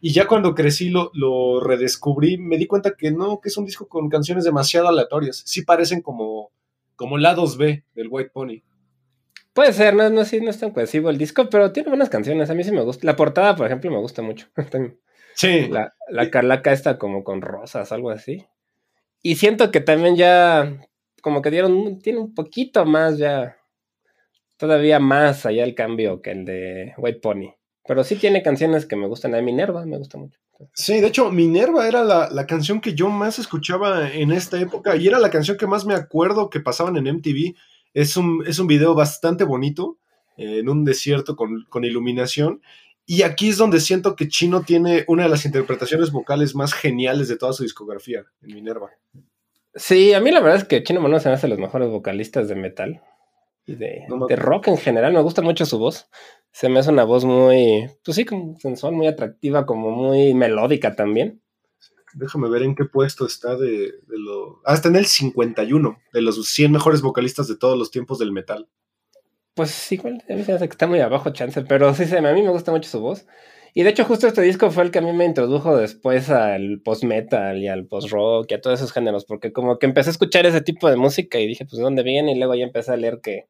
[0.00, 3.64] y ya cuando crecí lo, lo redescubrí, me di cuenta que no, que es un
[3.64, 6.50] disco con canciones demasiado aleatorias, sí parecen como,
[6.96, 8.62] como lados B del White Pony.
[9.56, 12.48] Puede ser, no, no, sí, no es tan cohesivo el disco, pero tiene buenas canciones.
[12.50, 13.06] A mí sí me gusta.
[13.06, 14.46] La portada, por ejemplo, me gusta mucho.
[15.38, 18.46] Sí, La, la calaca está como con rosas, algo así.
[19.22, 20.80] Y siento que también ya,
[21.22, 23.56] como que dieron, un- tiene un poquito más ya,
[24.56, 27.54] todavía más allá el cambio que el de White Pony.
[27.86, 29.34] Pero sí tiene canciones que me gustan.
[29.34, 30.38] A Minerva me gusta mucho.
[30.72, 34.96] Sí, de hecho, Minerva era la, la canción que yo más escuchaba en esta época
[34.96, 37.54] y era la canción que más me acuerdo que pasaban en MTV.
[37.96, 39.96] Es un, es un video bastante bonito,
[40.36, 42.60] eh, en un desierto con, con iluminación.
[43.06, 47.28] Y aquí es donde siento que Chino tiene una de las interpretaciones vocales más geniales
[47.28, 48.90] de toda su discografía, en Minerva.
[49.74, 52.48] Sí, a mí la verdad es que Chino Mono se me hace los mejores vocalistas
[52.48, 53.00] de metal
[53.64, 55.14] y de, No de rock en general.
[55.14, 56.10] Me gusta mucho su voz.
[56.52, 60.94] Se me hace una voz muy, pues sí, como sensual, muy atractiva, como muy melódica
[60.94, 61.40] también.
[62.16, 63.68] Déjame ver en qué puesto está de,
[64.06, 64.60] de lo...
[64.64, 68.32] Ah, está en el 51, de los 100 mejores vocalistas de todos los tiempos del
[68.32, 68.68] metal.
[69.54, 72.42] Pues igual, a mí se hace que está muy abajo chance, pero sí, a mí
[72.42, 73.26] me gusta mucho su voz.
[73.72, 76.80] Y de hecho justo este disco fue el que a mí me introdujo después al
[76.82, 80.46] post-metal y al post-rock y a todos esos géneros, porque como que empecé a escuchar
[80.46, 82.32] ese tipo de música y dije, pues, ¿de dónde viene?
[82.32, 83.48] Y luego ya empecé a leer que,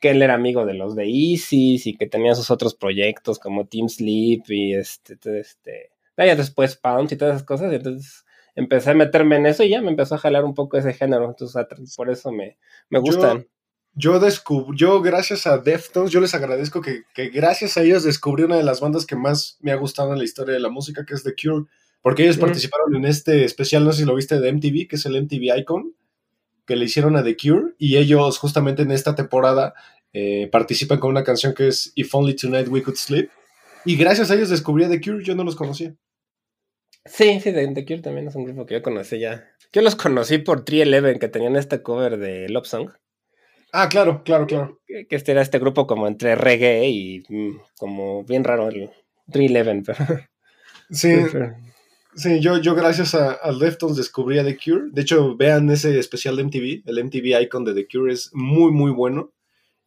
[0.00, 3.66] que él era amigo de los de Isis y que tenía sus otros proyectos como
[3.66, 5.90] Team Sleep y este, este,
[6.26, 9.68] ya después Pounce y todas esas cosas, y entonces empecé a meterme en eso y
[9.70, 11.64] ya me empezó a jalar un poco ese género, entonces
[11.96, 12.58] por eso me,
[12.90, 13.46] me Yo- gustan.
[13.94, 18.44] Yo descubrí, yo gracias a Deftones, yo les agradezco que, que gracias a ellos descubrí
[18.44, 21.04] una de las bandas que más me ha gustado en la historia de la música,
[21.04, 21.64] que es The Cure,
[22.00, 22.40] porque ellos Mm.
[22.40, 25.58] participaron en este especial, no sé si lo viste, de MTV, que es el MTV
[25.58, 25.94] Icon,
[26.64, 29.74] que le hicieron a The Cure, y ellos justamente en esta temporada
[30.12, 33.30] eh, participan con una canción que es If Only Tonight We Could Sleep,
[33.84, 35.94] y gracias a ellos descubrí a The Cure, yo no los conocía.
[37.04, 39.48] Sí, sí, de The Cure también es un grupo que yo conocí ya.
[39.72, 42.90] Yo los conocí por 311, que tenían este cover de Love Song.
[43.72, 44.80] Ah, claro, claro, claro.
[44.86, 48.90] Que que este era este grupo como entre reggae y mm, como bien raro el
[49.30, 49.94] 311.
[49.96, 50.20] Pero,
[50.90, 51.54] Sí, pero-
[52.14, 54.86] Sí, yo, yo gracias a, a Deftones descubrí a The Cure.
[54.90, 56.82] De hecho, vean ese especial de MTV.
[56.86, 59.32] El MTV Icon de The Cure es muy, muy bueno.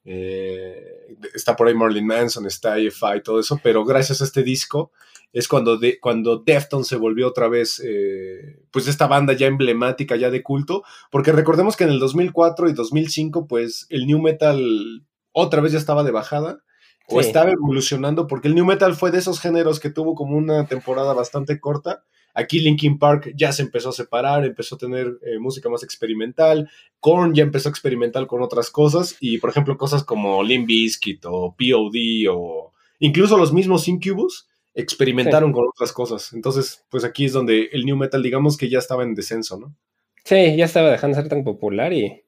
[0.05, 3.59] Eh, está por ahí Marlon Manson, está AFI, todo eso.
[3.61, 4.91] Pero gracias a este disco
[5.33, 10.15] es cuando, de, cuando Deftones se volvió otra vez, eh, pues esta banda ya emblemática,
[10.15, 10.83] ya de culto.
[11.09, 15.79] Porque recordemos que en el 2004 y 2005, pues el New Metal otra vez ya
[15.79, 16.63] estaba de bajada
[17.07, 20.65] o estaba evolucionando, porque el new metal fue de esos géneros que tuvo como una
[20.65, 22.03] temporada bastante corta.
[22.33, 26.69] Aquí Linkin Park ya se empezó a separar, empezó a tener eh, música más experimental.
[27.01, 31.25] Korn ya empezó a experimentar con otras cosas, y por ejemplo, cosas como Limp Bizkit
[31.25, 36.33] o POD o incluso los mismos Incubus experimentaron con otras cosas.
[36.33, 39.75] Entonces, pues aquí es donde el new metal, digamos que ya estaba en descenso, ¿no?
[40.23, 42.23] sí, ya estaba dejando de ser tan popular y,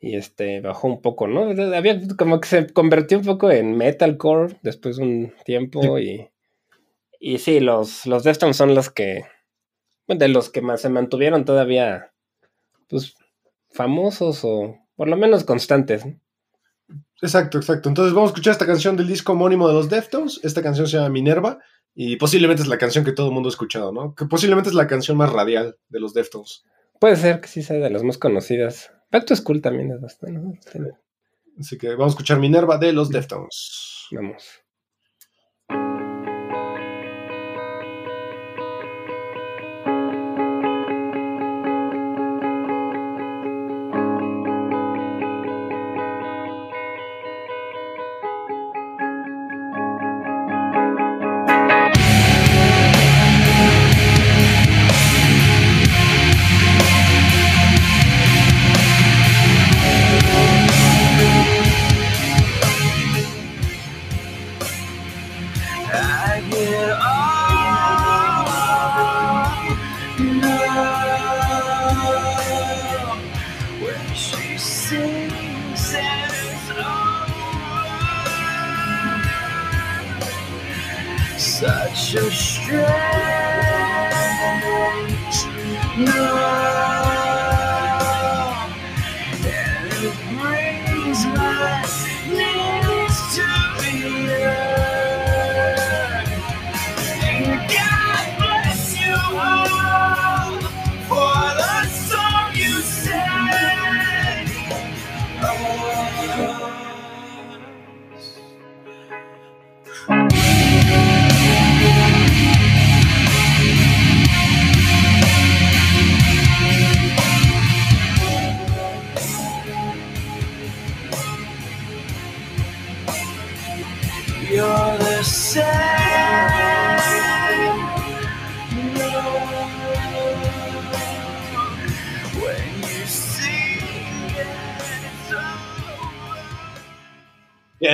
[0.00, 1.50] y este bajó un poco, ¿no?
[1.74, 6.28] Había como que se convirtió un poco en metalcore después de un tiempo y,
[7.18, 9.24] y sí, los, los Deftones son los que,
[10.06, 12.12] bueno, de los que más se mantuvieron todavía,
[12.88, 13.14] pues,
[13.70, 16.06] famosos o por lo menos constantes.
[16.06, 16.18] ¿no?
[17.22, 17.88] Exacto, exacto.
[17.88, 20.40] Entonces vamos a escuchar esta canción del disco homónimo de los Deftones.
[20.42, 21.58] Esta canción se llama Minerva
[21.98, 24.14] y posiblemente es la canción que todo el mundo ha escuchado, ¿no?
[24.14, 26.62] Que posiblemente es la canción más radial de los Deftones.
[27.00, 28.92] Puede ser que sí sea de las más conocidas.
[29.10, 30.38] Back to School también es bastante.
[30.38, 30.52] ¿no?
[30.60, 30.78] Sí,
[31.58, 34.08] Así que vamos a escuchar Minerva de los Deftones.
[34.10, 34.44] Vamos.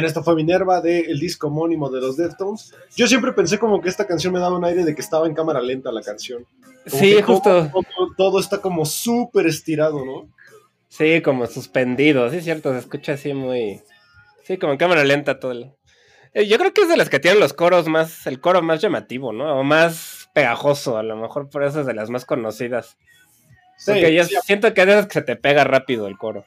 [0.02, 2.74] Bien, esta fue Minerva del disco homónimo de los Deftones.
[2.96, 5.34] Yo siempre pensé como que esta canción me daba un aire de que estaba en
[5.34, 6.44] cámara lenta la canción.
[6.90, 7.70] Como Sí, todo- justo.
[7.72, 10.28] Todo, todo está como súper estirado, ¿no?
[10.88, 13.80] Sí, como suspendido, sí, es cierto, se escucha así muy.
[14.44, 15.72] Sí, como en cámara lenta todo el.
[16.34, 18.26] Eh, Yo creo que es de las que tienen los coros más.
[18.26, 19.60] El coro más llamativo, ¿no?
[19.60, 22.96] O más pegajoso, a lo mejor por eso es de las más conocidas.
[23.78, 26.16] Sí, Porque yo sí, siento que es de esas que se te pega rápido el
[26.18, 26.44] coro.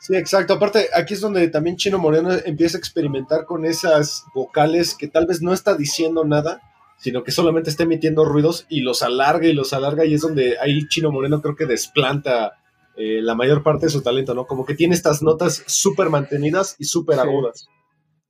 [0.00, 0.54] Sí, exacto.
[0.54, 5.26] Aparte, aquí es donde también Chino Moreno empieza a experimentar con esas vocales que tal
[5.26, 6.60] vez no está diciendo nada,
[6.98, 10.58] sino que solamente está emitiendo ruidos y los alarga y los alarga y es donde
[10.60, 12.54] ahí Chino Moreno creo que desplanta
[12.96, 14.46] eh, la mayor parte de su talento, ¿no?
[14.46, 17.20] Como que tiene estas notas súper mantenidas y súper Sí.
[17.20, 17.68] agudas.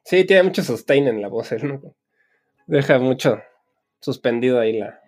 [0.04, 1.80] Sí, tiene mucho sustain en la voz, él, ¿no?
[2.66, 3.38] Deja mucho
[4.00, 5.00] suspendido ahí la,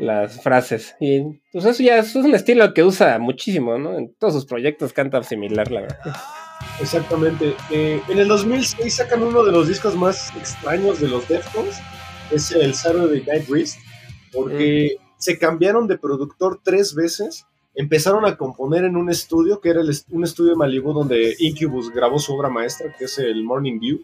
[0.00, 0.96] las frases.
[1.00, 1.20] Y
[1.52, 3.96] pues eso ya es un estilo que usa muchísimo, ¿no?
[3.98, 5.98] En todos sus proyectos canta similar, la verdad.
[6.80, 7.54] Exactamente.
[7.70, 11.76] Eh, en el 2006 sacan uno de los discos más extraños de los Deftones,
[12.30, 13.78] es el Saturday Night Wrist,
[14.32, 19.80] porque se cambiaron de productor tres veces, empezaron a componer en un estudio, que era
[19.80, 23.42] el est- un estudio de Malibu donde Incubus grabó su obra maestra, que es el
[23.44, 24.00] Morning View,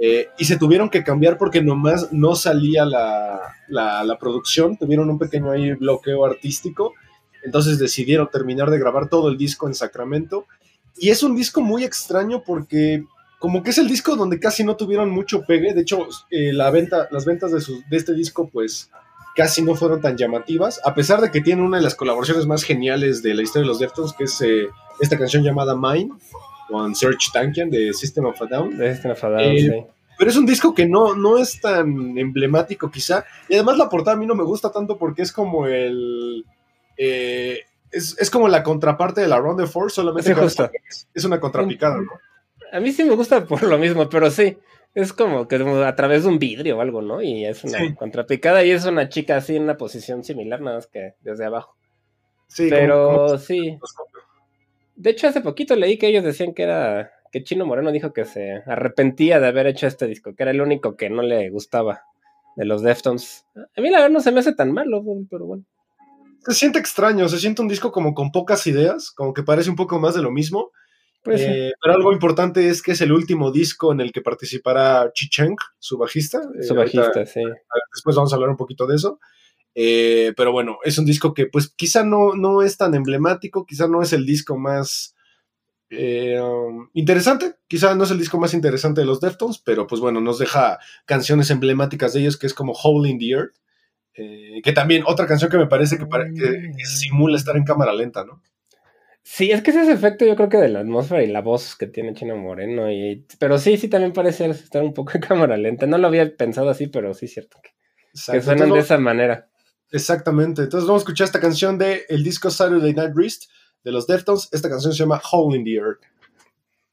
[0.00, 5.18] eh, y se tuvieron que cambiar porque nomás no salía la, la, producción, tuvieron un
[5.18, 6.94] pequeño ahí bloqueo artístico,
[7.44, 10.46] entonces decidieron terminar de grabar todo el disco en Sacramento,
[10.96, 13.04] y es un disco muy extraño porque
[13.38, 15.72] como que es el disco donde casi no tuvieron mucho pegue.
[15.72, 18.90] De hecho, eh, la venta, las ventas de, sus- de este disco pues
[19.34, 20.78] casi no fueron tan llamativas.
[20.84, 23.68] A pesar de que tiene una de las colaboraciones más geniales de la historia de
[23.68, 24.68] los Deftones, que es eh,
[25.00, 26.10] esta canción llamada Mine,
[26.70, 28.76] con Serge Tankian de System of a Down.
[28.78, 29.70] De este enfadado, Eh, sí.
[30.18, 33.24] Pero es un disco que no, no es tan emblemático quizá.
[33.48, 36.44] Y además la portada a mí no me gusta tanto porque es como el...
[36.98, 40.40] eh, es, es como la contraparte de la Round the Force, solamente Sí,
[40.88, 42.10] es, es una contrapicada, ¿no?
[42.72, 44.58] A mí sí me gusta por lo mismo, pero sí.
[44.94, 47.22] Es como que como a través de un vidrio o algo, ¿no?
[47.22, 47.94] Y es una Sí.
[47.94, 51.76] contrapicada y es una chica así en una posición similar, nada más que desde abajo.
[52.48, 53.78] Sí, como- Pero como- sí.
[55.00, 57.10] De hecho, hace poquito leí que ellos decían que era.
[57.32, 60.60] que Chino Moreno dijo que se arrepentía de haber hecho este disco, que era el
[60.60, 62.02] único que no le gustaba
[62.56, 63.46] de los Deftones.
[63.76, 65.64] A mí la verdad no se me hace tan malo, pero bueno.
[66.44, 69.76] Se siente extraño, se siente un disco como con pocas ideas, como que parece un
[69.76, 70.70] poco más de lo mismo.
[71.22, 71.46] Pues sí.
[71.48, 75.54] Eh, pero algo importante es que es el último disco en el que participará Chicheng,
[75.78, 76.38] su bajista.
[76.58, 77.42] Eh, su ahorita- bajista, sí.
[77.94, 79.18] después vamos a hablar un poquito de eso.
[79.74, 83.86] Eh, pero bueno, es un disco que pues quizá no, no es tan emblemático, quizá
[83.86, 85.14] no es el disco más
[85.90, 90.00] eh, um, interesante, quizá no es el disco más interesante de los Deftones, pero pues
[90.00, 93.54] bueno, nos deja canciones emblemáticas de ellos que es como Hole in the Earth,
[94.14, 97.64] eh, que también otra canción que me parece que, pare- que- que simula estar en
[97.64, 98.42] cámara lenta, ¿no?
[99.22, 101.76] Sí, es que ese es efecto yo creo que de la atmósfera y la voz
[101.76, 102.90] que tiene Chino Moreno.
[102.90, 103.26] Y...
[103.38, 105.86] Pero sí, sí, también parece estar un poco en cámara lenta.
[105.86, 107.70] No lo había pensado así, pero sí es cierto que,
[108.40, 109.49] suenan de esa manera.
[109.90, 110.62] Exactamente.
[110.62, 113.50] Entonces vamos a escuchar esta canción de el disco Saturday Night Wrist
[113.82, 114.48] de los Deftones.
[114.52, 116.02] Esta canción se llama Hole in the Earth.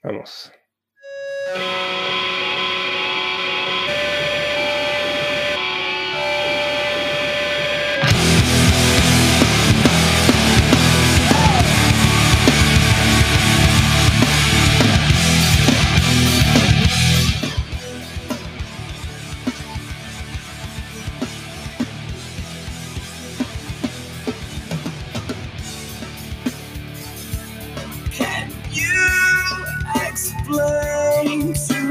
[0.04, 0.52] Vamos.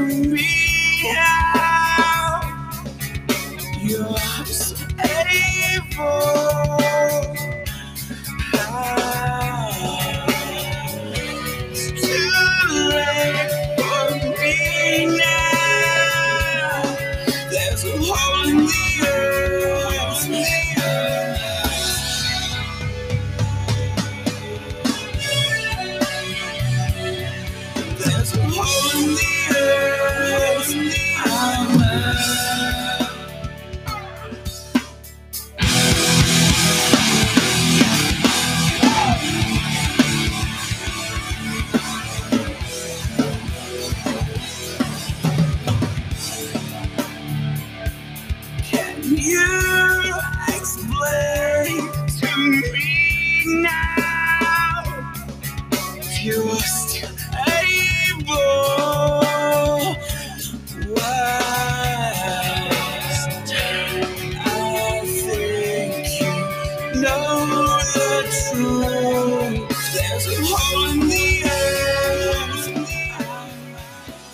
[0.05, 2.43] me out.
[3.81, 4.17] You're.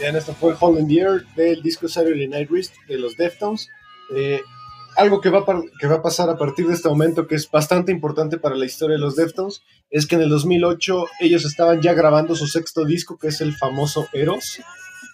[0.04, 3.70] Bien, esto fue Hole in the Air del disco Saturday Night Wrist de los Deftones.
[4.14, 4.42] Eh,
[4.98, 7.50] algo que va, a que va a pasar a partir de este momento, que es
[7.50, 11.82] bastante importante para la historia de los Deftones, es que en el 2008 ellos estaban
[11.82, 14.60] ya grabando su sexto disco, que es el famoso Eros,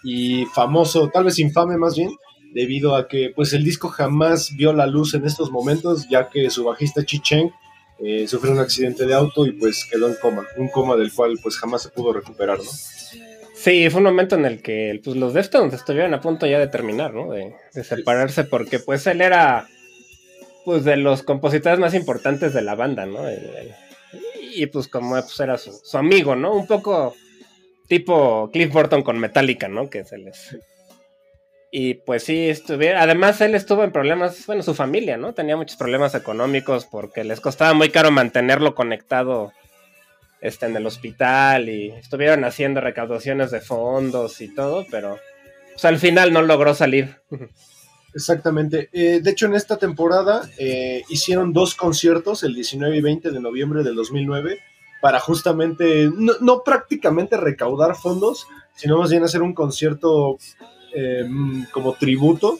[0.03, 2.09] y famoso, tal vez infame más bien,
[2.55, 6.49] debido a que pues el disco jamás vio la luz en estos momentos, ya que
[6.49, 7.51] su bajista Chi Cheng
[7.99, 11.37] eh, sufrió un accidente de auto y pues quedó en coma, un coma del cual
[11.43, 12.71] pues jamás se pudo recuperar, ¿no?
[13.59, 16.67] Sí, fue un momento en el que pues, los Deftones estuvieron a punto ya de
[16.67, 17.29] terminar, ¿no?
[17.29, 19.67] De, de separarse porque pues él era
[20.63, 23.19] pues de los compositores más importantes de la banda, ¿no?
[24.55, 26.53] Y pues como pues, era su, amigo, ¿no?
[26.53, 27.15] Un poco
[27.89, 29.89] tipo Cliff Burton con Metallica, ¿no?
[29.89, 30.57] Que se les...
[31.69, 33.01] Y pues sí, estuvieron...
[33.01, 35.33] Además él estuvo en problemas, bueno, su familia, ¿no?
[35.33, 39.51] Tenía muchos problemas económicos porque les costaba muy caro mantenerlo conectado
[40.41, 45.17] este, en el hospital y estuvieron haciendo recaudaciones de fondos y todo, pero
[45.73, 47.15] pues, al final no logró salir.
[48.13, 48.89] Exactamente.
[48.91, 53.39] Eh, de hecho, en esta temporada eh, hicieron dos conciertos, el 19 y 20 de
[53.39, 54.59] noviembre del 2009,
[55.01, 60.37] para justamente, no, no prácticamente recaudar fondos, sino más bien hacer un concierto
[60.93, 61.23] eh,
[61.71, 62.59] como tributo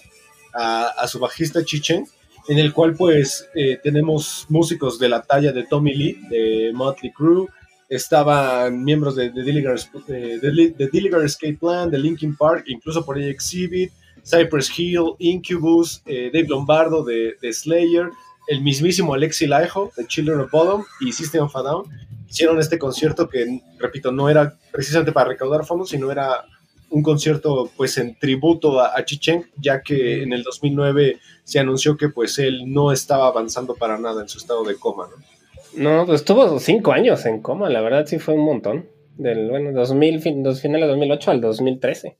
[0.53, 2.05] a, a su bajista Chichen,
[2.49, 7.11] en el cual pues eh, tenemos músicos de la talla de Tommy Lee, de Motley
[7.11, 7.47] Crue,
[7.89, 9.75] estaban miembros de, de, Dillinger,
[10.07, 13.91] eh, Escape Plan, de Linkin Park, incluso por ahí Exhibit,
[14.23, 18.11] Cypress Hill, Incubus, eh, Dave Lombardo de, Slayer,
[18.47, 21.85] el mismísimo Alexi Laiho de Children of Bodom y System of a Down.
[22.29, 26.45] Hicieron este concierto que, repito, no era precisamente para recaudar fondos, sino era
[26.91, 31.97] un concierto pues en tributo a, a Chichen, ya que en el 2009 se anunció
[31.97, 35.38] que pues él no estaba avanzando para nada en su estado de coma, ¿no?
[35.73, 38.89] No, pues estuvo cinco años en coma, la verdad sí fue un montón.
[39.17, 42.17] Del, bueno, 2000, fin, dos, finales de 2008 al 2013.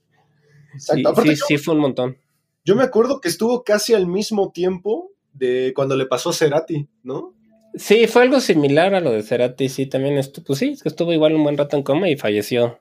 [0.74, 1.16] Exacto.
[1.16, 2.18] Sí, sí, yo, sí, fue un montón.
[2.66, 7.34] Yo me acuerdo que estuvo casi al mismo tiempo de cuando le pasó Cerati, ¿no?
[7.76, 10.90] Sí, fue algo similar a lo de Cerati, sí, también estuvo, pues sí, es que
[10.90, 12.80] estuvo igual un buen rato en coma y falleció.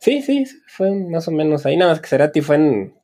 [0.00, 2.94] Sí, sí, fue más o menos ahí, nada más que Cerati fue en,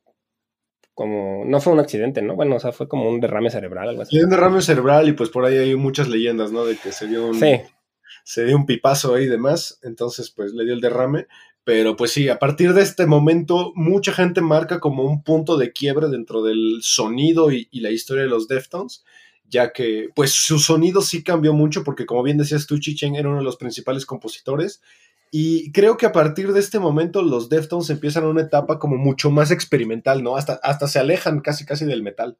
[0.99, 2.35] como, no fue un accidente, ¿no?
[2.35, 4.17] Bueno, o sea, fue como un derrame cerebral, algo así.
[4.17, 6.65] Sí, un derrame cerebral y pues por ahí hay muchas leyendas, ¿no?
[6.65, 7.61] De que se dio un, sí.
[8.25, 11.27] se dio un pipazo ahí y demás, entonces pues le dio el derrame.
[11.63, 15.71] Pero pues sí, a partir de este momento, mucha gente marca como un punto de
[15.71, 19.05] quiebre dentro del sonido y, y la historia de los Deftones,
[19.45, 23.29] ya que pues su sonido sí cambió mucho, porque como bien decías tú, Chichen era
[23.29, 24.81] uno de los principales compositores,
[25.31, 29.29] y creo que a partir de este momento los Deftones empiezan una etapa como mucho
[29.29, 30.35] más experimental, ¿no?
[30.35, 32.37] Hasta, hasta se alejan casi casi del metal.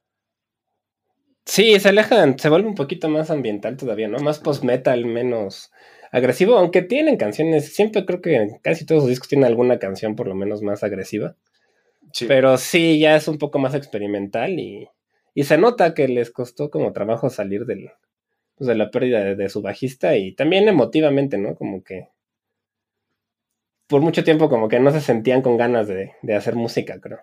[1.46, 4.20] Sí, se alejan, se vuelve un poquito más ambiental todavía, ¿no?
[4.20, 5.72] Más post-metal, menos
[6.12, 10.28] agresivo, aunque tienen canciones, siempre creo que casi todos los discos tienen alguna canción por
[10.28, 11.36] lo menos más agresiva.
[12.14, 12.26] Sí.
[12.28, 14.88] Pero sí, ya es un poco más experimental y,
[15.36, 17.92] y, se nota que les costó como trabajo salir del,
[18.56, 21.56] pues de la pérdida de, de, su bajista y también emotivamente, ¿no?
[21.56, 22.08] Como que
[23.90, 27.20] por mucho tiempo como que no se sentían con ganas de, de hacer música, creo.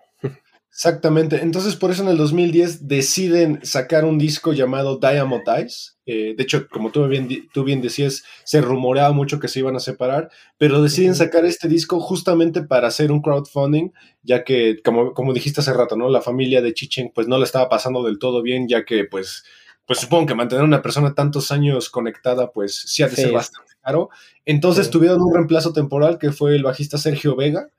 [0.69, 5.97] Exactamente, entonces por eso en el 2010 deciden sacar un disco llamado Diamond Eyes.
[6.05, 9.75] Eh, de hecho, como tú bien, tú bien decías, se rumoreaba mucho que se iban
[9.75, 13.89] a separar, pero deciden sacar este disco justamente para hacer un crowdfunding,
[14.21, 16.09] ya que, como, como dijiste hace rato, ¿no?
[16.09, 19.45] La familia de Chichen pues no la estaba pasando del todo bien, ya que pues,
[19.85, 23.21] pues supongo que mantener a una persona tantos años conectada pues sí ha de sí.
[23.23, 24.09] ser bastante caro.
[24.45, 24.91] Entonces sí.
[24.91, 27.69] tuvieron un reemplazo temporal que fue el bajista Sergio Vega,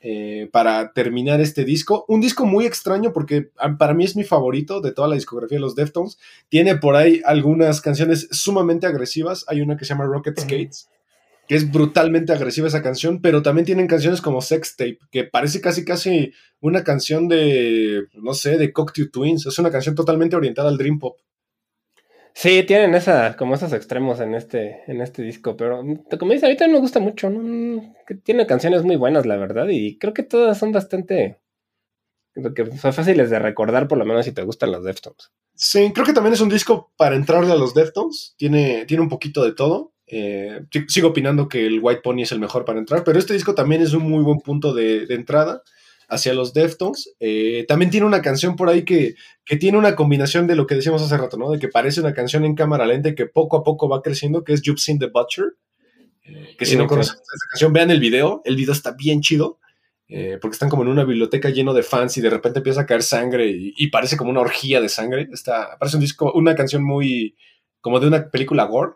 [0.00, 2.04] eh, para terminar este disco.
[2.06, 5.60] Un disco muy extraño porque para mí es mi favorito de toda la discografía de
[5.60, 6.18] los Deftones.
[6.48, 9.44] Tiene por ahí algunas canciones sumamente agresivas.
[9.48, 10.88] Hay una que se llama Rocket Skates,
[11.48, 15.60] que es brutalmente agresiva esa canción, pero también tienen canciones como Sex Tape, que parece
[15.60, 19.46] casi casi una canción de, no sé, de Cocteau Twins.
[19.46, 21.18] Es una canción totalmente orientada al Dream Pop.
[22.40, 25.82] Sí, tienen esa, como esos extremos en este, en este disco, pero
[26.20, 27.96] como dice, ahorita me gusta mucho, ¿no?
[28.22, 31.40] tiene canciones muy buenas, la verdad, y creo que todas son bastante,
[32.54, 35.32] que son fáciles de recordar, por lo menos si te gustan los Deftones.
[35.56, 39.08] Sí, creo que también es un disco para entrarle a los Deftones, tiene, tiene un
[39.08, 39.94] poquito de todo.
[40.06, 43.56] Eh, sigo opinando que el White Pony es el mejor para entrar, pero este disco
[43.56, 45.64] también es un muy buen punto de entrada.
[46.08, 47.14] Hacia los Deftones.
[47.20, 50.74] Eh, también tiene una canción por ahí que, que tiene una combinación de lo que
[50.74, 51.50] decíamos hace rato, ¿no?
[51.50, 54.54] De que parece una canción en cámara lenta que poco a poco va creciendo, que
[54.54, 55.56] es You've Seen the Butcher.
[56.24, 58.42] Eh, que si no conocen esta canción, vean el video.
[58.44, 59.58] El video está bien chido.
[60.08, 62.86] eh, porque están como en una biblioteca lleno de fans y de repente empieza a
[62.86, 65.28] caer sangre y, y parece como una orgía de sangre.
[65.32, 67.36] Está, parece un disco, una canción muy
[67.82, 68.92] como de una película gore.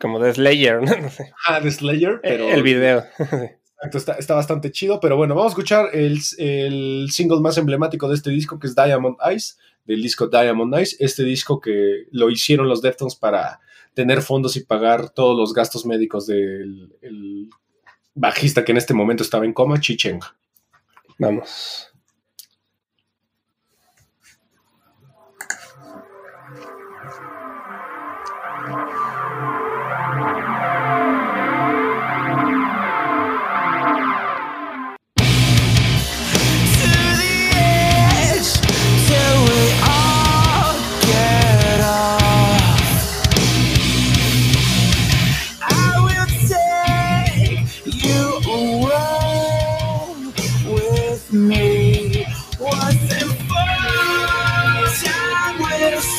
[0.00, 0.96] Como de Slayer, ¿no?
[1.02, 1.32] No sé.
[1.48, 3.04] Ah, de Slayer, pero el video.
[3.76, 8.08] Exacto, está, está bastante chido, pero bueno, vamos a escuchar el, el single más emblemático
[8.08, 12.30] de este disco, que es Diamond Eyes, del disco Diamond Eyes, este disco que lo
[12.30, 13.60] hicieron los Deftones para
[13.92, 17.50] tener fondos y pagar todos los gastos médicos del el
[18.14, 20.20] bajista que en este momento estaba en coma, Chicheng.
[21.18, 21.93] Vamos.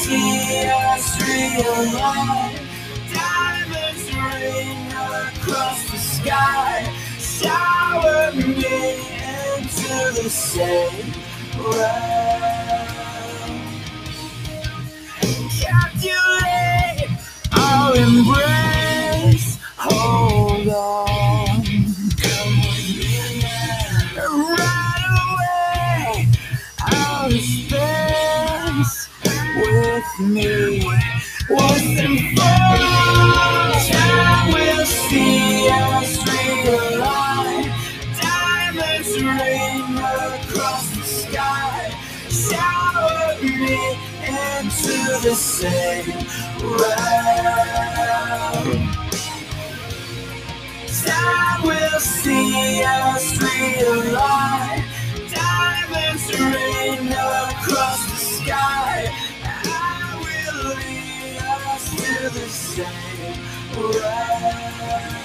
[0.05, 2.53] See us realign.
[3.13, 4.87] Diamonds rain
[5.25, 6.93] across the sky.
[7.17, 8.75] Shower me
[9.41, 11.11] into the same
[11.57, 12.87] realm.
[15.61, 17.09] Calculate
[17.53, 19.57] our embrace.
[19.77, 21.04] Hold on.
[45.65, 46.19] Same
[46.61, 47.77] realm.
[51.05, 54.83] Time will see us realign.
[55.33, 59.09] Diamonds rain across the sky.
[59.43, 63.39] I will lead us to the same
[63.75, 65.24] realm.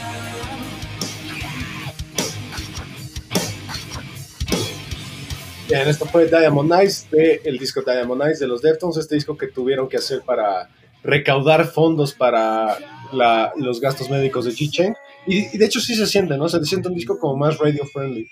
[5.70, 9.36] Bien, esto fue Diamond Eyes, de el disco Diamond Eyes de los Deftones, este disco
[9.36, 10.68] que tuvieron que hacer para
[11.02, 12.76] recaudar fondos para
[13.12, 14.94] la- los gastos médicos de Chicheng.
[15.26, 16.48] Y, y de hecho sí se siente, ¿no?
[16.48, 18.26] Se siente un disco como más radio friendly.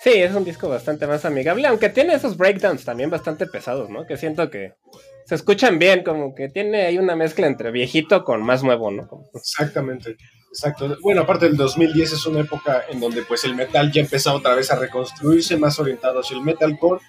[0.00, 4.06] Sí, es un disco bastante más amigable, aunque tiene esos breakdowns también bastante pesados, ¿no?
[4.06, 4.72] Que siento que
[5.26, 9.06] se escuchan bien, como que tiene ahí una mezcla entre viejito con más nuevo, ¿no?
[9.08, 10.16] Como- Exactamente,
[10.54, 10.96] exacto.
[11.02, 14.54] Bueno, aparte del 2010 es una época en donde pues el metal ya empezó otra
[14.54, 17.02] vez a reconstruirse, más orientado hacia el metalcore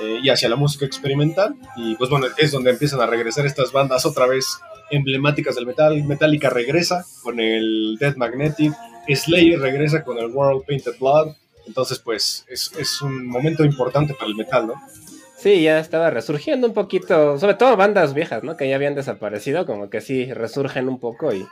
[0.00, 1.56] eh, y hacia la música experimental.
[1.76, 4.46] Y pues bueno, es donde empiezan a regresar estas bandas otra vez
[4.90, 6.02] emblemáticas del metal.
[6.04, 8.72] Metallica regresa con el Death Magnetic,
[9.08, 11.34] Slayer regresa con el World Painted Blood.
[11.66, 14.74] Entonces pues es, es un momento importante para el metal, ¿no?
[15.36, 18.56] Sí, ya estaba resurgiendo un poquito, sobre todo bandas viejas, ¿no?
[18.56, 21.44] Que ya habían desaparecido, como que sí resurgen un poco y...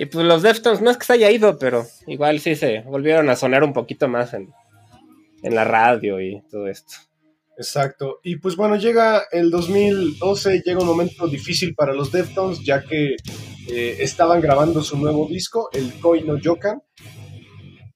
[0.00, 3.28] Y pues los Deftones, no es que se haya ido, pero igual sí se volvieron
[3.28, 4.48] a sonar un poquito más en,
[5.42, 6.94] en la radio y todo esto.
[7.58, 8.18] Exacto.
[8.22, 13.16] Y pues bueno, llega el 2012, llega un momento difícil para los Deftones, ya que
[13.68, 16.80] eh, estaban grabando su nuevo disco, el Koi no Yokan.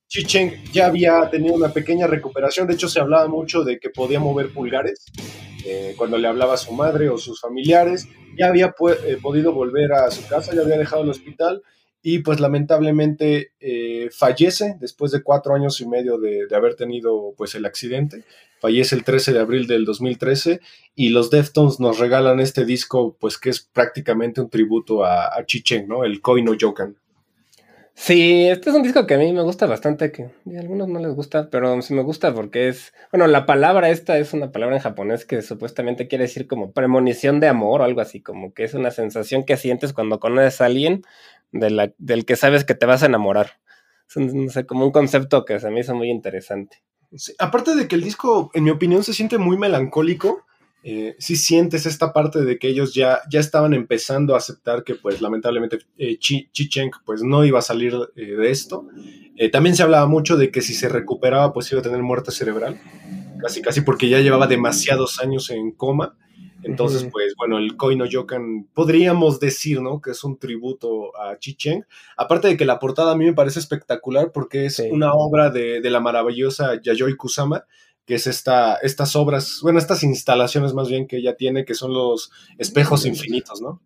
[0.06, 4.20] Chicheng ya había tenido una pequeña recuperación, de hecho se hablaba mucho de que podía
[4.20, 5.06] mover pulgares
[5.64, 8.06] eh, cuando le hablaba a su madre o sus familiares,
[8.38, 8.74] ya había
[9.06, 11.62] eh, podido volver a su casa, ya había dejado el hospital
[12.06, 17.32] y pues lamentablemente eh, fallece después de cuatro años y medio de, de haber tenido
[17.36, 18.24] pues el accidente
[18.64, 20.60] fallece el 13 de abril del 2013
[20.94, 25.44] y los Deftones nos regalan este disco, pues que es prácticamente un tributo a, a
[25.44, 26.02] Chicheng, ¿no?
[26.02, 26.96] El Koi no Yokan.
[27.96, 30.98] Sí, este es un disco que a mí me gusta bastante, que a algunos no
[30.98, 34.76] les gusta, pero sí me gusta porque es, bueno, la palabra esta es una palabra
[34.76, 38.64] en japonés que supuestamente quiere decir como premonición de amor o algo así, como que
[38.64, 41.02] es una sensación que sientes cuando conoces a alguien
[41.54, 43.52] de la, del que sabes que te vas a enamorar.
[44.08, 46.82] Es un, como un concepto que se me hizo muy interesante.
[47.38, 50.44] Aparte de que el disco, en mi opinión, se siente muy melancólico,
[50.82, 54.96] eh, sí sientes esta parte de que ellos ya, ya estaban empezando a aceptar que,
[54.96, 56.18] pues, lamentablemente, eh,
[57.06, 58.88] pues, no iba a salir eh, de esto.
[59.36, 62.32] Eh, también se hablaba mucho de que si se recuperaba, pues, iba a tener muerte
[62.32, 62.80] cerebral,
[63.40, 66.18] casi, casi porque ya llevaba demasiados años en coma.
[66.64, 70.00] Entonces, pues bueno, el Koi no Yokan, podríamos decir, ¿no?
[70.00, 71.84] Que es un tributo a Chicheng.
[72.16, 74.88] Aparte de que la portada a mí me parece espectacular porque es Sí.
[74.90, 77.64] una obra de, de la maravillosa Yayoi Kusama,
[78.06, 81.92] que es esta, estas obras, bueno, estas instalaciones más bien que ella tiene, que son
[81.94, 83.80] los espejos infinitos, ¿no?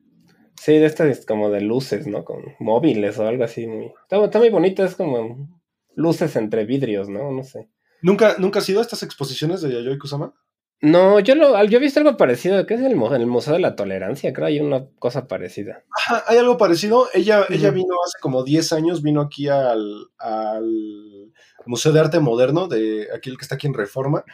[0.61, 2.25] Sí, de estas como de luces, ¿no?
[2.25, 3.67] Con móviles o algo así.
[3.69, 3.93] Muy...
[4.03, 5.49] Está, está muy bonito, es como
[5.95, 7.31] luces entre vidrios, ¿no?
[7.31, 7.69] No sé.
[8.03, 10.35] ¿Nunca, ¿Nunca has ido a estas exposiciones de Yayoi Kusama?
[10.81, 13.75] No, yo lo, yo he visto algo parecido, que es el, el Museo de la
[13.75, 15.83] Tolerancia, creo hay una cosa parecida.
[15.97, 17.09] Ajá, hay algo parecido.
[17.15, 19.83] Ella, ella vino hace como 10 años, vino aquí al,
[20.19, 21.33] al
[21.67, 24.25] Museo de Arte Moderno, de aquí el que está aquí en Reforma.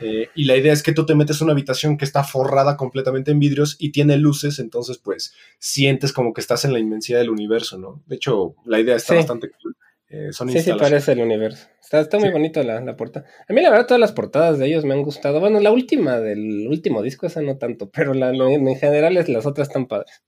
[0.00, 2.76] eh, y la idea es que tú te metes a una habitación que está forrada
[2.76, 7.18] completamente en vidrios y tiene luces, entonces pues sientes como que estás en la inmensidad
[7.20, 8.02] del universo, ¿no?
[8.06, 9.18] De hecho, la idea está Sí.
[9.20, 9.74] bastante cool.
[10.08, 11.66] Eh, son Sí, sí, parece el universo.
[11.82, 12.32] Está, está muy Sí.
[12.32, 13.26] bonito la, la portada.
[13.48, 15.40] A mí, la verdad, todas las portadas de ellos me han gustado.
[15.40, 19.28] Bueno, la última del último disco, esa no tanto, pero la, en, en general es,
[19.28, 20.22] las otras están padres.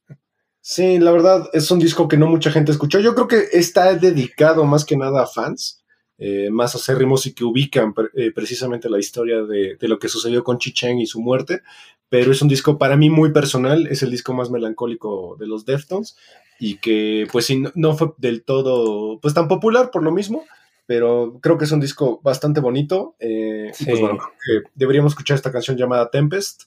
[0.60, 2.98] Sí, la verdad es un disco que no mucha gente escuchó.
[3.00, 5.84] Yo creo que está dedicado más que nada a fans,
[6.18, 10.42] eh, más acérrimos y que ubican eh, precisamente la historia de, de lo que sucedió
[10.42, 11.60] con Chicheng y su muerte.
[12.08, 15.64] Pero es un disco para mí muy personal, es el disco más melancólico de los
[15.66, 16.16] Deftones
[16.58, 20.44] y que pues sí, no, no fue del todo pues tan popular por lo mismo,
[20.86, 23.16] pero creo que es un disco bastante bonito.
[23.18, 24.02] eh, y pues Sí.
[24.02, 26.64] bueno, creo que deberíamos escuchar esta canción llamada Tempest,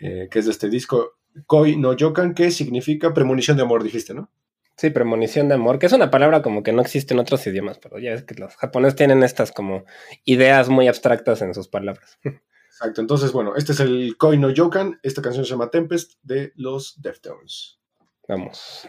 [0.00, 1.12] eh, que es de este disco
[1.46, 4.30] Koi no Yokan, que significa premonición de amor, dijiste, ¿no?
[4.76, 7.78] Sí, premonición de amor, que es una palabra como que no existe en otros idiomas,
[7.78, 9.84] pero ya es que los japoneses tienen estas como
[10.24, 12.18] ideas muy abstractas en sus palabras.
[12.66, 16.52] Exacto, entonces bueno, este es el Koi no Yokan, esta canción se llama Tempest de
[16.56, 17.78] los Deftones.
[18.26, 18.88] Vamos.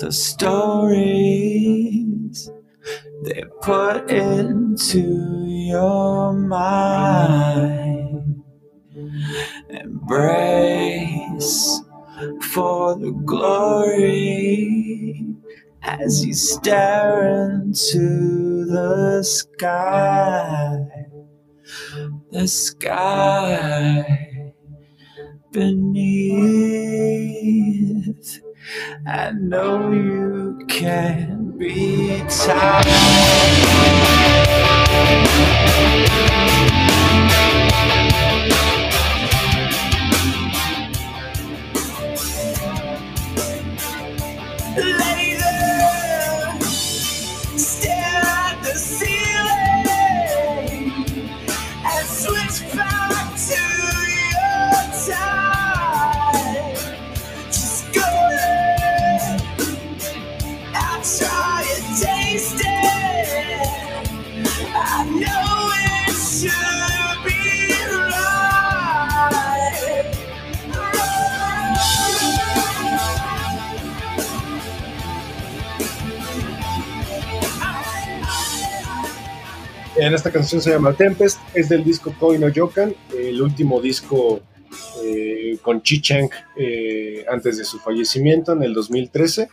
[0.00, 2.50] the stories
[3.22, 8.42] they put into your mind.
[9.68, 11.82] Embrace
[12.40, 15.26] for the glory
[15.82, 20.78] as you stare into the sky.
[22.30, 24.54] The sky
[25.52, 26.00] beneath.
[29.06, 32.86] I know you can be tired.
[80.00, 84.40] En esta canción se llama Tempest, es del disco Koi no Yokan, el último disco
[85.04, 89.50] eh, con Chi Cheng eh, antes de su fallecimiento en el 2013.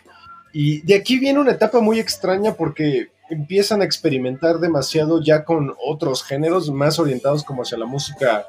[0.54, 5.76] Y de aquí viene una etapa muy extraña porque empiezan a experimentar demasiado ya con
[5.86, 8.45] otros géneros más orientados como hacia la música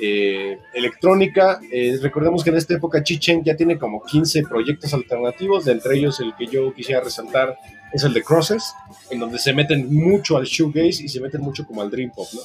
[0.00, 1.60] eh, electrónica.
[1.72, 5.72] Eh, recordemos que en esta época Chi Cheng ya tiene como 15 proyectos alternativos, de
[5.72, 7.56] entre ellos el que yo quisiera resaltar
[7.92, 8.74] es el de Crosses,
[9.10, 12.28] en donde se meten mucho al shoegaze y se meten mucho como al dream pop,
[12.32, 12.40] ¿no?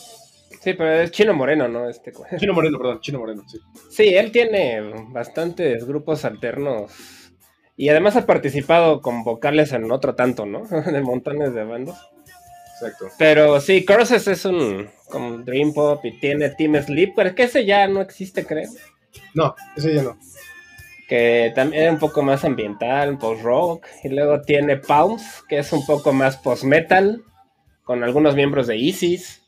[0.63, 1.89] Sí, pero es Chino Moreno, ¿no?
[1.89, 3.59] Este Chino Moreno, perdón, Chino Moreno, sí.
[3.89, 6.91] Sí, él tiene bastantes grupos alternos.
[7.75, 10.63] Y además ha participado con vocales en otro tanto, ¿no?
[10.91, 12.12] De montones de bandas.
[12.83, 13.09] Exacto.
[13.17, 17.43] Pero sí, Crosses es un como Dream Pop y tiene Team Sleep, pero es que
[17.43, 18.69] ese ya no existe, creo.
[19.33, 20.17] No, ese ya no.
[21.07, 23.85] Que también es un poco más ambiental, post-rock.
[24.03, 27.23] Y luego tiene Palms, que es un poco más post-metal,
[27.83, 29.41] con algunos miembros de Isis.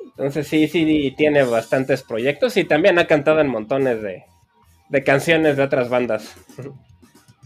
[0.00, 4.24] Entonces sí, sí, tiene bastantes proyectos y también ha cantado en montones de,
[4.88, 6.34] de canciones de otras bandas.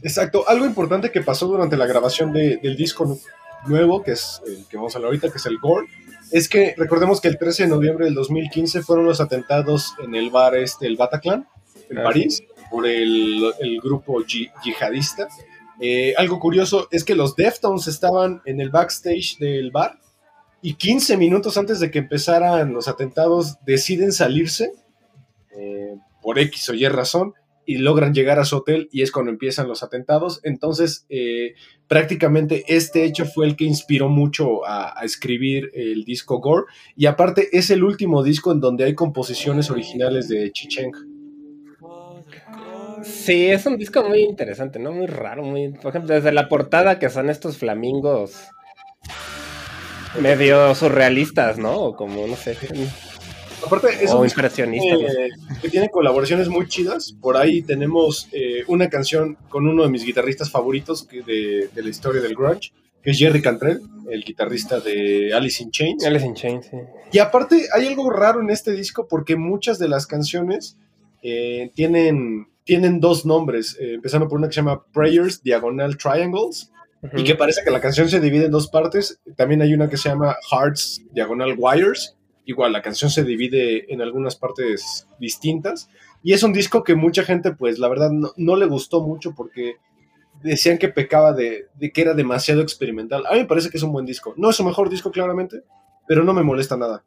[0.03, 0.49] Exacto.
[0.49, 3.21] Algo importante que pasó durante la grabación de- del disco nu-
[3.67, 5.87] nuevo, que es el que vamos a hablar ahorita, que es el Gore,
[6.31, 10.31] es que recordemos que el 13 de noviembre del 2015 fueron los atentados en el
[10.31, 11.47] bar este, el Bataclan,
[11.91, 12.43] en Ah, París.
[12.71, 15.29] por el, el grupo yi- yihadista.
[15.81, 19.99] Eh, algo curioso es que los Deftones estaban en el backstage del bar
[20.63, 24.73] y 15 minutos antes de que empezaran los atentados deciden salirse
[25.57, 27.35] eh, por X o Y razón
[27.65, 30.41] y logran llegar a su hotel y es cuando empiezan los atentados.
[30.43, 31.55] Entonces, eh,
[31.87, 37.49] prácticamente este hecho fue el que inspiró mucho a, escribir el disco Gore y aparte
[37.53, 40.93] es el último disco en donde hay composiciones originales de Chicheng.
[43.03, 44.93] Sí, es un disco muy interesante, ¿no?
[44.93, 45.71] Muy raro, muy.
[45.71, 48.49] Por ejemplo, desde la portada que son estos flamingos
[50.21, 51.75] medio surrealistas, ¿no?
[51.75, 52.57] O como, no sé.
[53.65, 57.15] Aparte, es o un eh, que tiene colaboraciones muy chidas.
[57.21, 61.89] Por ahí tenemos eh, una canción con uno de mis guitarristas favoritos de, de la
[61.89, 66.05] historia del grunge, que es Jerry Cantrell, el guitarrista de Alice in Chains.
[66.05, 66.77] Alice in Chains, sí.
[67.13, 70.77] Y aparte hay algo raro en este disco porque muchas de las canciones
[71.23, 76.71] eh, tienen, tienen dos nombres, eh, empezando por una que se llama Prayers Diagonal Triangles
[77.17, 79.21] y que parece que la canción se divide en dos partes.
[79.37, 82.17] También hay una que se llama Hearts Diagonal Wires.
[82.45, 85.89] Igual, la canción se divide en algunas partes distintas.
[86.23, 89.77] Y es un disco que mucha gente, pues la verdad, no, le gustó mucho porque
[90.43, 93.25] decían que pecaba de, que era demasiado experimental.
[93.27, 94.35] A mí me parece que es un buen disco.
[94.37, 95.63] No es su mejor disco, claramente,
[96.07, 97.05] pero no me molesta nada.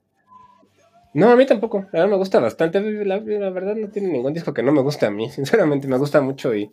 [1.14, 1.86] No, a mí tampoco.
[1.94, 2.82] A mí me gusta bastante.
[3.06, 5.30] La, verdad no tiene ningún disco que no me guste a mí.
[5.32, 6.72] Sinceramente me gusta mucho y...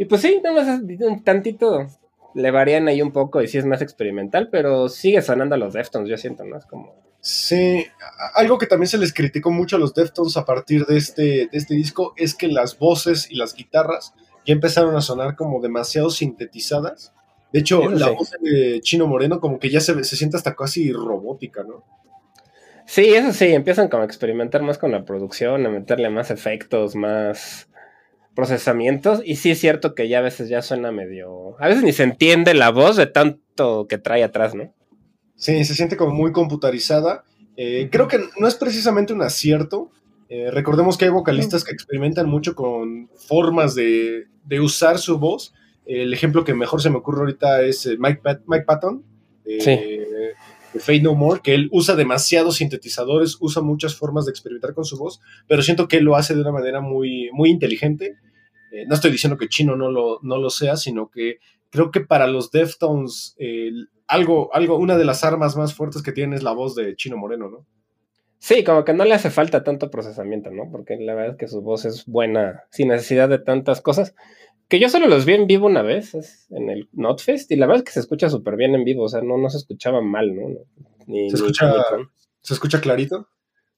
[0.00, 1.88] Y pues sí, nada más un tantito
[2.34, 5.72] le varían ahí un poco y sí es más experimental, pero sigue sonando a los
[5.72, 6.56] Deftones, yo siento, ¿no?
[6.56, 7.07] Es como...
[7.20, 7.86] Sí,
[8.34, 11.48] algo que también se les criticó mucho a los Deftones a partir de este, de
[11.52, 14.14] este disco es que las voces y las guitarras
[14.46, 17.12] ya empezaron a sonar como demasiado sintetizadas.
[17.52, 20.92] De hecho, la voz de Chino Moreno como que ya se, se siente hasta casi
[20.92, 21.84] robótica, ¿no?
[22.86, 26.94] Sí, eso sí, empiezan como a experimentar más con la producción, a meterle más efectos,
[26.94, 27.68] más
[28.34, 29.20] procesamientos.
[29.24, 31.56] Y sí es cierto que ya a veces ya suena medio...
[31.60, 34.72] A veces ni se entiende la voz de tanto que trae atrás, ¿no?
[35.38, 37.24] Sí, se siente como muy computarizada.
[37.56, 39.90] Eh, creo que no es precisamente un acierto.
[40.28, 45.54] Eh, recordemos que hay vocalistas que experimentan mucho con formas de, de usar su voz.
[45.86, 49.02] El ejemplo que mejor se me ocurre ahorita es eh, Mike, Pat- Mike Patton,
[49.44, 49.70] de, Sí.
[49.70, 54.84] de Fade No More, que él usa demasiados sintetizadores, usa muchas formas de experimentar con
[54.84, 58.16] su voz, pero siento que él lo hace de una manera muy, muy inteligente.
[58.70, 61.38] Eh, no estoy diciendo que Chino no lo, no lo sea, sino que
[61.70, 63.70] creo que para los Deftones eh,
[64.08, 67.16] algo, algo, una de las armas más fuertes que tienen es la voz de Chino
[67.16, 67.66] Moreno, ¿no?
[68.40, 70.70] Sí, como que no le hace falta tanto procesamiento, ¿no?
[70.70, 74.14] Porque la verdad es que su voz es buena, sin necesidad de tantas cosas.
[74.68, 77.66] Que yo solo los vi en vivo una vez, es en el Notfest, y la
[77.66, 80.00] verdad es que se escucha súper bien en vivo, o sea, no, no se escuchaba
[80.02, 80.48] mal, ¿no?
[81.06, 82.04] Ni- Se escucha- ni
[82.42, 83.28] ¿Se escucha clarito?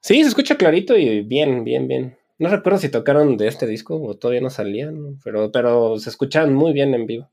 [0.00, 2.18] Sí, se escucha clarito y bien, bien, bien.
[2.38, 6.54] No recuerdo si tocaron de este disco o todavía no salían, pero, pero se escuchaban
[6.54, 7.30] muy bien en vivo.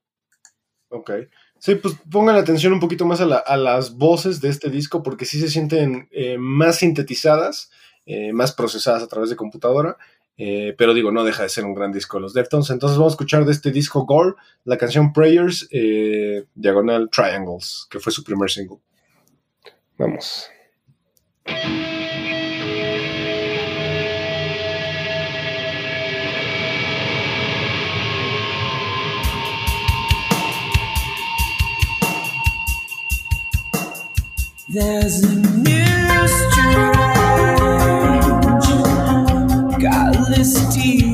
[0.89, 1.11] Ok.
[1.59, 5.01] Sí, pues pongan atención un poquito más a, la- a las voces de este disco
[5.03, 7.71] porque sí se sienten eh, más sintetizadas,
[8.05, 9.97] eh, más procesadas a través de computadora.
[10.39, 12.69] eh, pero digo, no deja de ser un gran disco los Deftones.
[12.69, 14.35] Entonces vamos a escuchar de este disco Gore
[14.65, 18.77] la canción Prayers, eh, diagonal Triangles, que fue su primer single.
[19.97, 20.47] Vamos.
[34.69, 36.67] There's a new strange
[39.81, 41.06] godless demon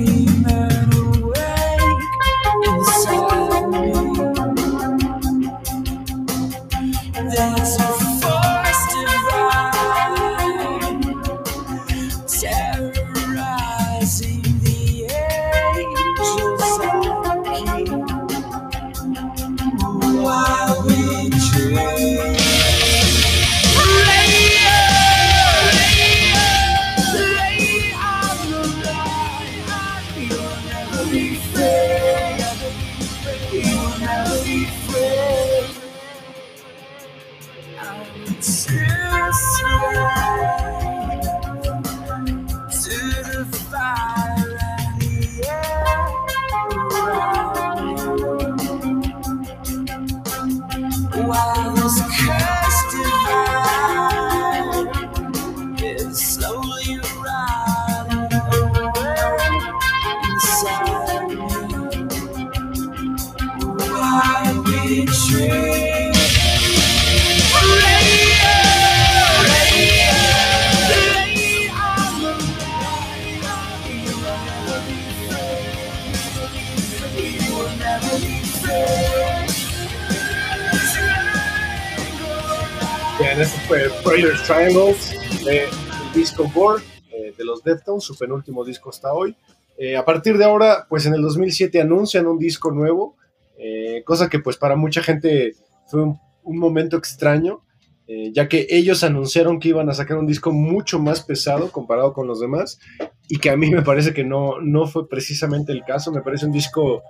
[88.01, 89.35] su penúltimo disco hasta hoy.
[89.77, 93.15] Eh, a partir de ahora, pues en el 2007 anuncian un disco nuevo,
[93.57, 95.53] eh, cosa que pues para mucha gente
[95.87, 97.61] fue un, momento extraño,
[98.07, 102.13] eh, ya que ellos anunciaron que iban a sacar un disco mucho más pesado comparado
[102.13, 102.79] con los demás,
[103.27, 106.45] y que a mí me parece que no, no fue precisamente el caso, me parece
[106.45, 107.01] un disco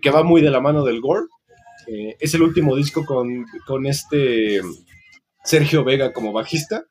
[0.00, 1.26] que va muy de la mano del Gore.
[2.18, 4.62] Es el último disco con, con este
[5.44, 6.86] Sergio Vega como bajista.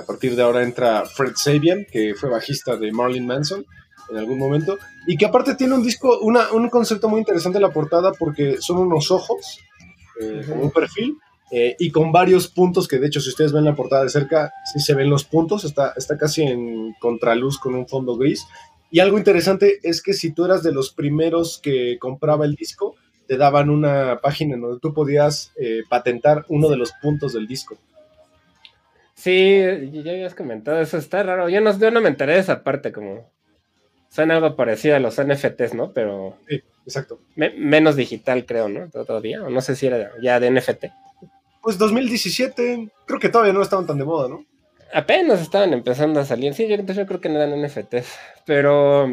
[0.00, 3.64] A partir de ahora entra Fred Sabian, que fue bajista de Marlon Manson
[4.10, 4.78] en algún momento.
[5.06, 8.56] Y que aparte tiene un disco, una, un concepto muy interesante en la portada porque
[8.60, 9.58] son unos ojos,
[10.20, 11.16] eh, un perfil,
[11.50, 14.52] eh, y con varios puntos que de hecho si ustedes ven la portada de cerca,
[14.72, 18.46] sí se ven los puntos, está, está casi en contraluz con un fondo gris.
[18.90, 22.94] Y algo interesante es que si tú eras de los primeros que compraba el disco,
[23.26, 27.46] te daban una página en donde tú podías eh, patentar uno de los puntos del
[27.46, 27.76] disco.
[29.24, 31.48] Sí, ya habías comentado, eso está raro.
[31.48, 33.30] Yo no, yo no me enteré de esa parte, como.
[34.10, 35.92] Suena algo parecido a los NFTs, ¿no?
[35.92, 37.18] Pero Sí, exacto.
[37.34, 38.90] me- menos digital, creo, ¿no?
[38.90, 39.42] Todavía.
[39.42, 40.92] O no sé si era ya de NFT.
[41.62, 44.44] Pues 2017, creo que todavía no estaban tan de moda, ¿no?
[44.92, 46.52] Apenas estaban empezando a salir.
[46.52, 48.06] Sí, yo, entonces yo creo que no eran NFTs.
[48.44, 49.04] Pero.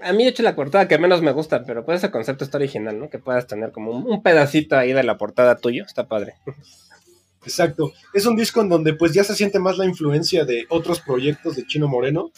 [0.00, 2.58] A mí, de hecho, la portada que menos me gusta, pero pues ese concepto está
[2.58, 3.10] original, ¿no?
[3.10, 5.84] Que puedas tener como un, un pedacito ahí de la portada tuyo.
[5.84, 6.34] Está padre.
[7.44, 7.92] Exacto.
[8.14, 11.56] Es un disco en donde pues ya se siente más la influencia de otros proyectos
[11.56, 12.30] de Chino Moreno.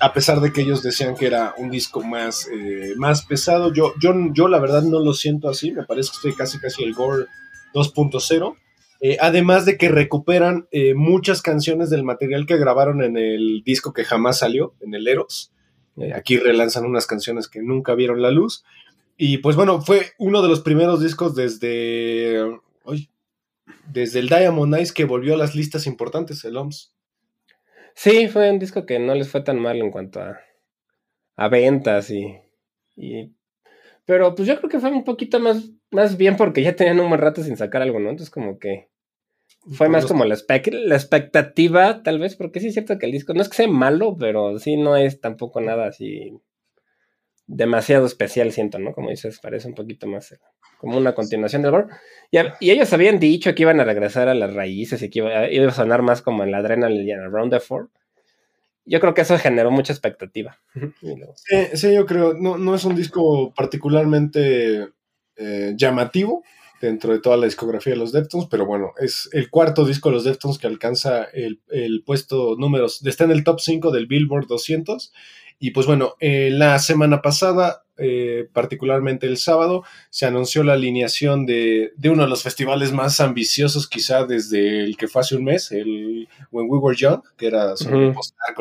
[0.00, 3.94] A pesar de que ellos decían que era un disco más, eh, más pesado, yo,
[4.00, 5.72] yo, yo la verdad no lo siento así.
[5.72, 7.26] Me parece que estoy casi casi el Gore
[7.74, 8.56] 2.0.
[9.00, 13.92] Eh, además de que recuperan eh, muchas canciones del material que grabaron en el disco
[13.92, 15.52] que jamás salió, en el Eros.
[16.14, 18.64] Aquí relanzan unas canciones que nunca vieron la luz.
[19.16, 22.40] Y pues bueno, fue uno de los primeros discos desde...
[22.86, 23.10] ay,
[23.92, 26.92] desde el Diamond Eyes que volvió a las listas importantes, el OMS.
[27.94, 30.38] Sí, fue un disco que no les fue tan mal en cuanto a,
[31.36, 32.38] a ventas y,
[32.96, 33.32] y-
[34.06, 37.08] Pero pues yo creo que fue un poquito más, más bien porque ya tenían un
[37.10, 38.10] buen rato sin sacar algo, ¿no?
[38.10, 38.88] Entonces como que
[39.72, 43.12] fue más como la, expec- la expectativa, tal vez, porque sí es cierto que el
[43.12, 46.32] disco no es que sea malo, pero sí no es tampoco nada así
[47.48, 48.92] demasiado especial, siento, ¿no?
[48.92, 50.38] Como dices, parece un poquito más
[50.78, 51.86] como una continuación del Gore.
[52.30, 55.50] Y, y ellos habían dicho que iban a regresar a las raíces y que iba,
[55.50, 57.90] iba a sonar más como en la en Around the Four.
[58.84, 60.58] Yo creo que eso generó mucha expectativa.
[61.34, 64.88] Sí, sí, yo creo, no, no es un disco particularmente
[65.36, 66.42] eh, llamativo
[66.80, 70.14] dentro de toda la discografía de los Deftones, pero bueno, es el cuarto disco de
[70.14, 74.46] los Deftones que alcanza el, el puesto números, está en el top 5 del Billboard
[74.46, 75.12] 200.
[75.58, 81.46] Y pues bueno, eh, la semana pasada, eh, particularmente el sábado, se anunció la alineación
[81.46, 85.44] de, de uno de los festivales más ambiciosos quizá desde el que fue hace un
[85.44, 88.14] mes, el When We Were Young, que era sobre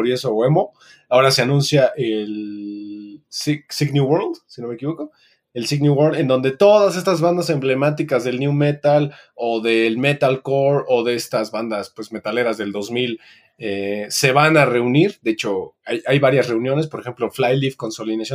[0.05, 0.73] y eso, o emo.
[1.09, 5.11] Ahora se anuncia el Sig, New World, si no me equivoco.
[5.53, 10.83] El New World, en donde todas estas bandas emblemáticas del New Metal o del Metalcore
[10.87, 13.19] o de estas bandas pues metaleras del 2000
[13.57, 15.17] eh, se van a reunir.
[15.21, 17.91] De hecho, hay, varias reuniones, por ejemplo, Flyleaf con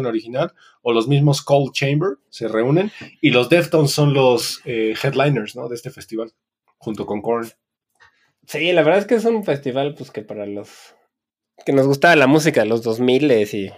[0.06, 0.52] original
[0.82, 5.68] o los mismos Cold Chamber se reúnen y los Deftones son los eh, headliners ¿no?
[5.68, 6.32] de este festival,
[6.78, 7.48] junto con Korn.
[8.46, 10.94] Sí, la verdad es que es un festival pues que para los
[11.64, 13.70] que nos gustaba la música de los 2000 y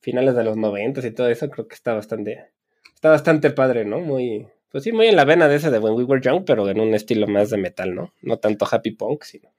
[0.00, 2.52] finales de los 90 y todo eso, creo que está bastante
[2.94, 3.98] está bastante padre, ¿no?
[3.98, 6.68] Muy pues sí, muy en la vena de ese de When We Were Young, pero
[6.68, 8.12] en un estilo más de metal, ¿no?
[8.22, 9.50] No tanto happy punk, sino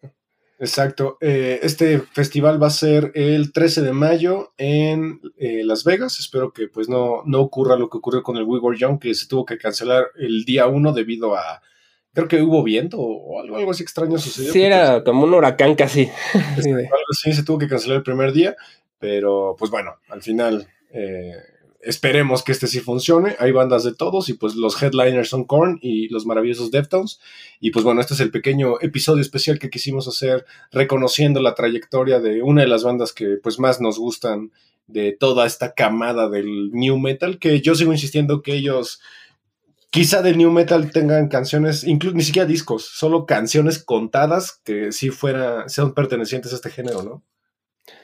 [0.59, 1.17] Exacto.
[1.21, 6.19] Eh, este festival va a ser el 13 de mayo en eh, Las Vegas.
[6.19, 9.15] Espero que pues no, no ocurra lo que ocurrió con el We Were Young, que
[9.15, 11.61] se tuvo que cancelar el día 1 debido a...
[12.13, 14.51] Creo que hubo viento o algo, algo así extraño sucedió.
[14.51, 16.09] Sí, era como un huracán casi.
[16.33, 18.55] Algo así se tuvo que cancelar el primer día,
[18.97, 21.35] pero pues bueno, al final eh,
[21.81, 23.35] esperemos que este sí funcione.
[23.39, 27.19] Hay bandas de todos y pues los headliners son Korn y los maravillosos Deftones.
[27.59, 32.19] Y pues bueno, este es el pequeño episodio especial que quisimos hacer reconociendo la trayectoria
[32.19, 34.51] de una de las bandas que pues más nos gustan
[34.87, 38.99] de toda esta camada del new metal, que yo sigo insistiendo que ellos
[39.91, 45.09] quizá del new metal tengan canciones, incluso ni siquiera discos, solo canciones contadas que sí
[45.09, 47.23] fuera, sean pertenecientes a este género, ¿no?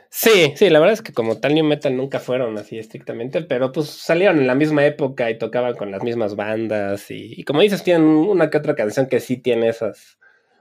[0.10, 3.72] Sí, sí, la verdad es que como tal New Metal nunca fueron así estrictamente, pero
[3.72, 7.62] pues salieron en la misma época y tocaban con las mismas bandas y, y como
[7.62, 10.18] dices, tienen una que otra canción que sí tiene esas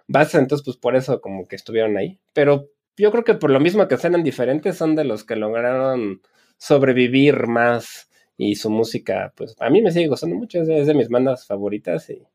[0.08, 2.18] bases, entonces pues por eso como que estuvieron ahí.
[2.32, 6.20] Pero yo creo que por lo mismo que suenan diferentes, son de los que lograron
[6.58, 11.08] sobrevivir más y su música, pues a mí me sigue gustando mucho, es de, mis
[11.08, 12.26] bandas favoritas y,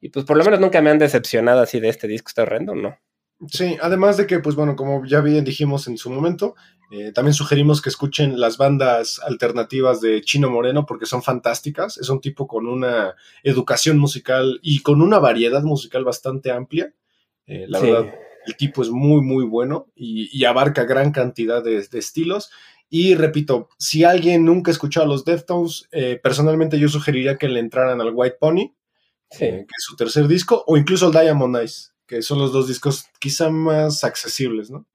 [0.00, 2.74] Y pues por lo menos nunca me han decepcionado así de este disco, está horrendo,
[2.74, 2.98] ¿no?
[3.46, 6.56] Sí, además de que, pues bueno, como ya bien dijimos en su momento,
[6.90, 11.98] eh, también sugerimos que escuchen las bandas alternativas de Chino Moreno porque son fantásticas.
[11.98, 13.14] Es un tipo con una
[13.44, 16.92] educación musical y con una variedad musical bastante amplia.
[17.46, 17.86] Eh, la Sí.
[17.90, 18.12] verdad,
[18.46, 22.50] el tipo es muy, muy bueno y, y abarca gran cantidad de, de estilos.
[22.90, 27.48] Y repito, si alguien nunca ha escuchado a los Deftones, eh, personalmente yo sugeriría que
[27.48, 28.72] le entraran al White Pony,
[29.30, 29.40] Sí.
[29.40, 33.06] que es su tercer disco, o incluso al Diamond Eyes, que son los dos discos
[33.20, 34.86] quizá más accesibles, ¿no?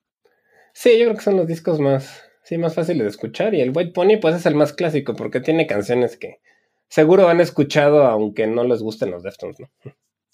[0.73, 3.53] Sí, yo creo que son los discos más, sí, más fáciles de escuchar.
[3.53, 6.41] Y el White Pony, pues es el más clásico, porque tiene canciones que
[6.89, 9.69] seguro han escuchado, aunque no les gusten los Deftones, ¿no?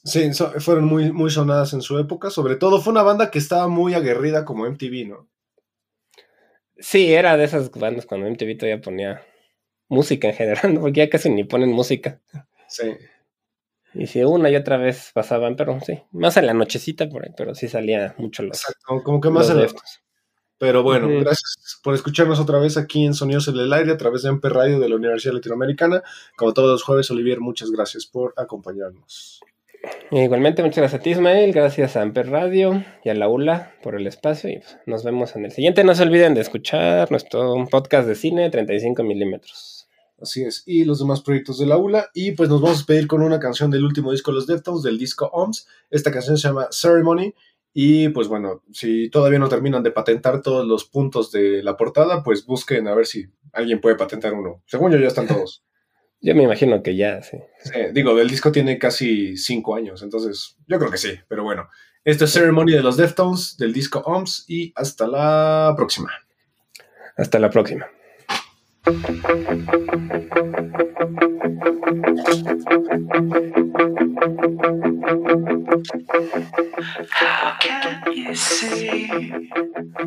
[0.04, 2.30] Sí, so- fueron muy, muy sonadas en su época.
[2.30, 5.28] Sobre todo fue una banda que estaba muy aguerrida como MTV, ¿no?
[6.78, 9.22] Sí, era de esas bandas cuando MTV todavía ponía
[9.90, 12.22] música en general, porque ya casi ni ponen música.
[12.68, 12.84] Sí.
[13.94, 17.32] Y si una y otra vez pasaban, pero sí, más en la nochecita por ahí,
[17.36, 19.68] pero sí salía mucho los, Exacto, como que más en la-.
[20.60, 24.24] Pero bueno, gracias por escucharnos otra vez aquí en Sonidos en el Aire a través
[24.24, 26.04] de MP Radio de la Universidad Latinoamericana.
[26.36, 29.40] Como todos los jueves, Olivier, muchas gracias por acompañarnos.
[30.12, 33.96] Igualmente, muchas gracias a ti, Ismael, gracias a Amper Radio y a la ULA por
[33.96, 35.86] el espacio y pues, nos vemos en el siguiente.
[35.86, 39.79] No se olviden de escuchar nuestro podcast de cine 35 milímetros.
[40.22, 42.09] Así es, y los demás proyectos de la ULA.
[42.13, 44.84] Y pues nos vamos a despedir con una canción del último disco de los Deftones,
[44.84, 45.67] del disco OMS.
[45.89, 47.34] Esta canción se llama Ceremony.
[47.74, 52.24] Y pues bueno, si todavía no terminan de patentar todos los puntos de la portada,
[52.24, 54.63] pues busquen a ver si alguien puede patentar uno.
[54.65, 55.63] Según yo, ya están todos.
[56.22, 57.38] Yo me imagino que ya, sí.
[57.63, 61.11] Sí, digo, el disco tiene casi cinco años, entonces yo creo que sí.
[61.30, 61.70] Pero bueno,
[62.03, 64.43] esto es Ceremony de los Deftones, del disco OMS.
[64.49, 66.11] Y hasta la próxima.
[67.15, 67.88] Hasta la próxima.
[68.86, 68.96] How
[77.60, 79.08] can you see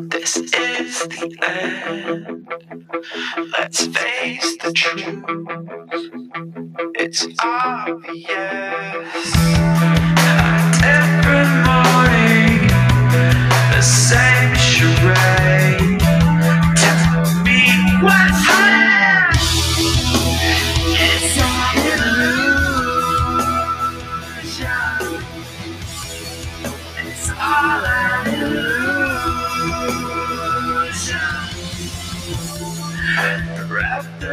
[0.09, 2.47] this is the end?
[3.51, 5.23] Let's face the truth.
[6.95, 8.27] It's obvious.
[10.25, 12.67] A different morning,
[13.71, 15.42] the same charade.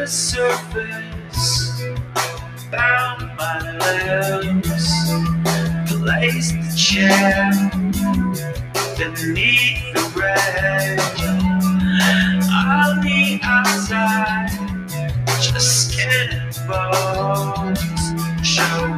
[0.01, 1.79] The surface,
[2.71, 3.59] found my
[4.41, 5.11] lips,
[5.85, 7.51] placed the chair
[8.97, 10.99] beneath the red.
[12.49, 14.49] On the outside,
[15.39, 17.79] just skin and bones.
[18.41, 18.97] Show